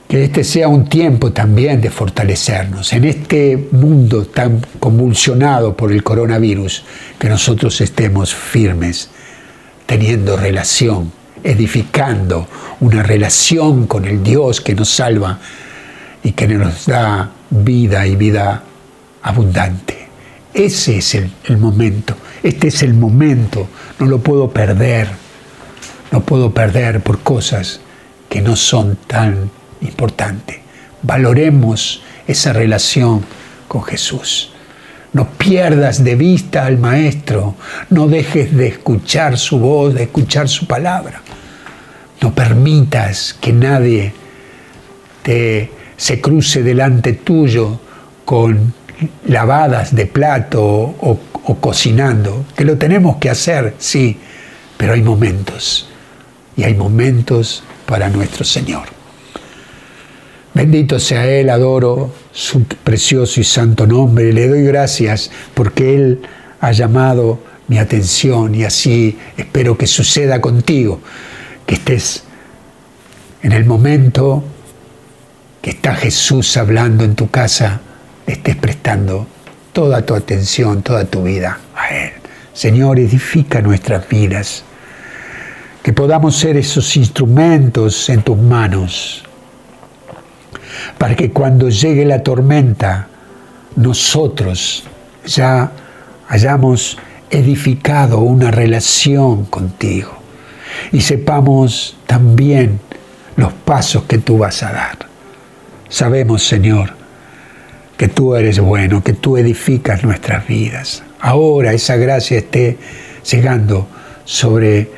Que 0.09 0.25
este 0.25 0.45
sea 0.45 0.69
un 0.69 0.89
tiempo 0.89 1.33
también 1.33 1.81
de 1.81 1.91
fortalecernos 1.91 2.93
en 2.93 3.05
este 3.05 3.69
mundo 3.73 4.27
tan 4.27 4.61
convulsionado 4.79 5.77
por 5.77 5.91
el 5.91 6.03
coronavirus, 6.03 6.85
que 7.19 7.29
nosotros 7.29 7.81
estemos 7.81 8.35
firmes, 8.35 9.09
teniendo 9.87 10.37
relación, 10.37 11.11
edificando 11.43 12.47
una 12.81 13.03
relación 13.03 13.87
con 13.87 14.05
el 14.05 14.23
Dios 14.23 14.61
que 14.61 14.75
nos 14.75 14.91
salva 14.91 15.39
y 16.23 16.33
que 16.33 16.47
nos 16.47 16.87
da 16.87 17.31
vida 17.51 18.07
y 18.07 18.15
vida 18.15 18.63
abundante. 19.23 20.02
Ese 20.55 20.99
es 20.99 21.15
el, 21.15 21.57
momento, 21.57 22.15
este 22.43 22.69
es 22.69 22.83
el 22.83 22.93
momento, 22.93 23.69
no 23.99 24.07
lo 24.07 24.19
puedo 24.19 24.51
perder, 24.51 25.09
no 26.11 26.21
puedo 26.23 26.53
perder 26.53 27.01
por 27.01 27.21
cosas 27.21 27.81
que 28.29 28.43
no 28.43 28.55
son 28.57 28.97
tan 29.07 29.51
importantes. 29.81 30.59
Valoremos 31.03 32.03
esa 32.27 32.53
relación 32.53 33.25
con 33.67 33.83
Jesús. 33.83 34.53
No 35.15 35.29
pierdas 35.31 36.05
de 36.05 36.17
vista 36.17 36.67
al 36.67 36.79
Maestro, 36.79 37.55
no 37.89 38.09
dejes 38.09 38.55
de 38.55 38.69
escuchar 38.69 39.39
su 39.39 39.59
voz, 39.59 39.95
de 39.95 40.05
escuchar 40.05 40.49
su 40.49 40.67
palabra. 40.67 41.23
No 42.21 42.35
permitas 42.35 43.35
que 43.41 43.53
nadie 43.53 44.13
te, 45.23 45.71
se 45.97 46.21
cruce 46.21 46.63
delante 46.63 47.15
tuyo 47.15 47.81
con 48.25 48.75
lavadas 49.27 49.95
de 49.95 50.07
plato 50.07 50.63
o, 50.63 51.19
cocinando, 51.61 52.45
que 52.57 52.65
lo 52.65 52.79
tenemos 52.79 53.17
que 53.17 53.31
hacer, 53.31 53.75
sí, 53.79 54.19
pero 54.77 54.93
hay 54.93 55.03
momentos, 55.03 55.89
y 56.57 56.65
hay 56.65 56.75
momentos 56.75 57.63
para 57.87 58.09
nuestro 58.09 58.45
Señor. 58.45 58.85
Bendito 60.55 60.99
sea 60.99 61.27
Él, 61.27 61.51
adoro 61.51 62.13
su 62.31 62.65
precioso 62.65 63.41
y 63.41 63.45
santo 63.45 63.87
nombre, 63.87 64.33
le 64.33 64.49
doy 64.49 64.63
gracias 64.65 65.31
porque 65.55 65.95
Él 65.95 66.23
ha 66.61 66.73
llamado 66.73 67.41
mi 67.69 67.79
atención 67.79 68.55
y 68.55 68.65
así 68.65 69.19
espero 69.37 69.79
que 69.79 69.87
suceda 69.87 70.41
contigo, 70.41 71.01
que 71.67 71.75
estés 71.77 72.25
en 73.43 73.53
el 73.53 73.65
momento 73.65 74.45
que 75.61 75.71
está 75.71 75.95
Jesús 75.95 76.57
hablando 76.57 77.05
en 77.05 77.15
tu 77.15 77.31
casa, 77.31 77.81
estés 78.27 78.57
prestando 78.57 79.27
toda 79.73 80.05
tu 80.05 80.15
atención, 80.15 80.83
toda 80.83 81.05
tu 81.05 81.23
vida 81.23 81.59
a 81.75 81.89
Él. 81.89 82.13
Señor, 82.53 82.99
edifica 82.99 83.63
nuestras 83.63 84.09
vidas, 84.09 84.65
que 85.83 85.93
podamos 85.93 86.37
ser 86.37 86.57
esos 86.57 86.97
instrumentos 86.97 88.09
en 88.09 88.23
tus 88.23 88.39
manos, 88.39 89.25
para 90.99 91.17
que 91.17 91.31
cuando 91.31 91.69
llegue 91.71 92.05
la 92.05 92.23
tormenta, 92.23 93.09
nosotros 93.77 94.85
ya 95.27 95.73
hayamos 96.29 96.99
edificado 97.31 98.21
una 98.21 98.51
relación 98.51 99.47
contigo 99.47 100.13
y 100.93 101.01
sepamos 101.01 101.97
también 102.07 102.81
los 103.37 103.53
pasos 103.53 104.05
que 104.05 104.19
tú 104.19 104.39
vas 104.39 104.63
a 104.63 104.73
dar. 104.73 104.99
Sabemos, 105.89 106.43
Señor, 106.43 107.02
que 108.03 108.09
tú 108.09 108.35
eres 108.35 108.59
bueno, 108.59 109.05
que 109.05 109.13
tú 109.13 109.37
edificas 109.37 110.03
nuestras 110.03 110.49
vidas. 110.49 111.05
Ahora 111.21 111.73
esa 111.73 111.95
gracia 111.95 112.39
esté 112.39 112.77
llegando 113.31 113.87
sobre, 114.25 114.91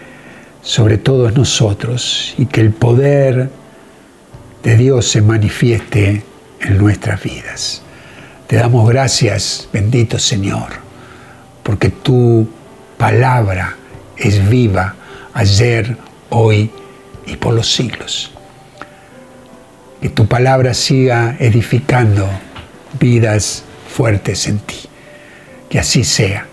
sobre 0.62 0.96
todos 0.96 1.36
nosotros 1.36 2.34
y 2.38 2.46
que 2.46 2.62
el 2.62 2.70
poder 2.70 3.50
de 4.62 4.76
Dios 4.78 5.06
se 5.06 5.20
manifieste 5.20 6.22
en 6.62 6.78
nuestras 6.78 7.22
vidas. 7.22 7.82
Te 8.46 8.56
damos 8.56 8.88
gracias, 8.88 9.68
bendito 9.70 10.18
Señor, 10.18 10.68
porque 11.62 11.90
tu 11.90 12.48
palabra 12.96 13.76
es 14.16 14.48
viva 14.48 14.94
ayer, 15.34 15.94
hoy 16.30 16.70
y 17.26 17.36
por 17.36 17.52
los 17.52 17.70
siglos. 17.70 18.32
Que 20.00 20.08
tu 20.08 20.26
palabra 20.26 20.72
siga 20.72 21.36
edificando 21.38 22.26
vidas 22.98 23.64
fuertes 23.88 24.46
en 24.46 24.58
ti. 24.60 24.80
Que 25.68 25.78
así 25.78 26.04
sea. 26.04 26.46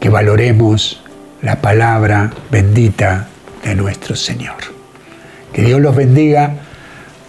que 0.00 0.08
valoremos 0.08 1.00
la 1.42 1.60
palabra 1.60 2.32
bendita 2.50 3.28
de 3.64 3.76
nuestro 3.76 4.16
Señor. 4.16 4.56
Que 5.52 5.62
Dios 5.62 5.80
los 5.80 5.94
bendiga. 5.94 6.56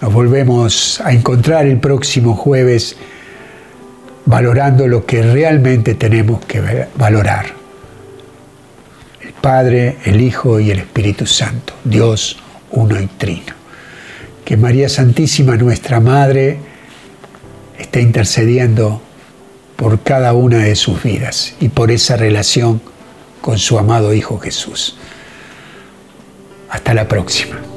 Nos 0.01 0.11
volvemos 0.11 0.99
a 1.01 1.13
encontrar 1.13 1.67
el 1.67 1.77
próximo 1.79 2.35
jueves 2.35 2.97
valorando 4.25 4.87
lo 4.87 5.05
que 5.05 5.21
realmente 5.21 5.95
tenemos 5.95 6.43
que 6.45 6.87
valorar. 6.95 7.45
El 9.21 9.33
Padre, 9.33 9.97
el 10.05 10.21
Hijo 10.21 10.59
y 10.59 10.71
el 10.71 10.79
Espíritu 10.79 11.25
Santo. 11.25 11.73
Dios 11.83 12.37
uno 12.71 12.99
y 12.99 13.07
trino. 13.07 13.53
Que 14.43 14.57
María 14.57 14.89
Santísima, 14.89 15.55
nuestra 15.55 15.99
Madre, 15.99 16.57
esté 17.77 18.01
intercediendo 18.01 19.01
por 19.75 20.01
cada 20.01 20.33
una 20.33 20.59
de 20.59 20.75
sus 20.75 21.03
vidas 21.03 21.55
y 21.59 21.69
por 21.69 21.91
esa 21.91 22.15
relación 22.15 22.81
con 23.41 23.57
su 23.57 23.77
amado 23.77 24.13
Hijo 24.13 24.39
Jesús. 24.39 24.95
Hasta 26.69 26.93
la 26.93 27.07
próxima. 27.07 27.72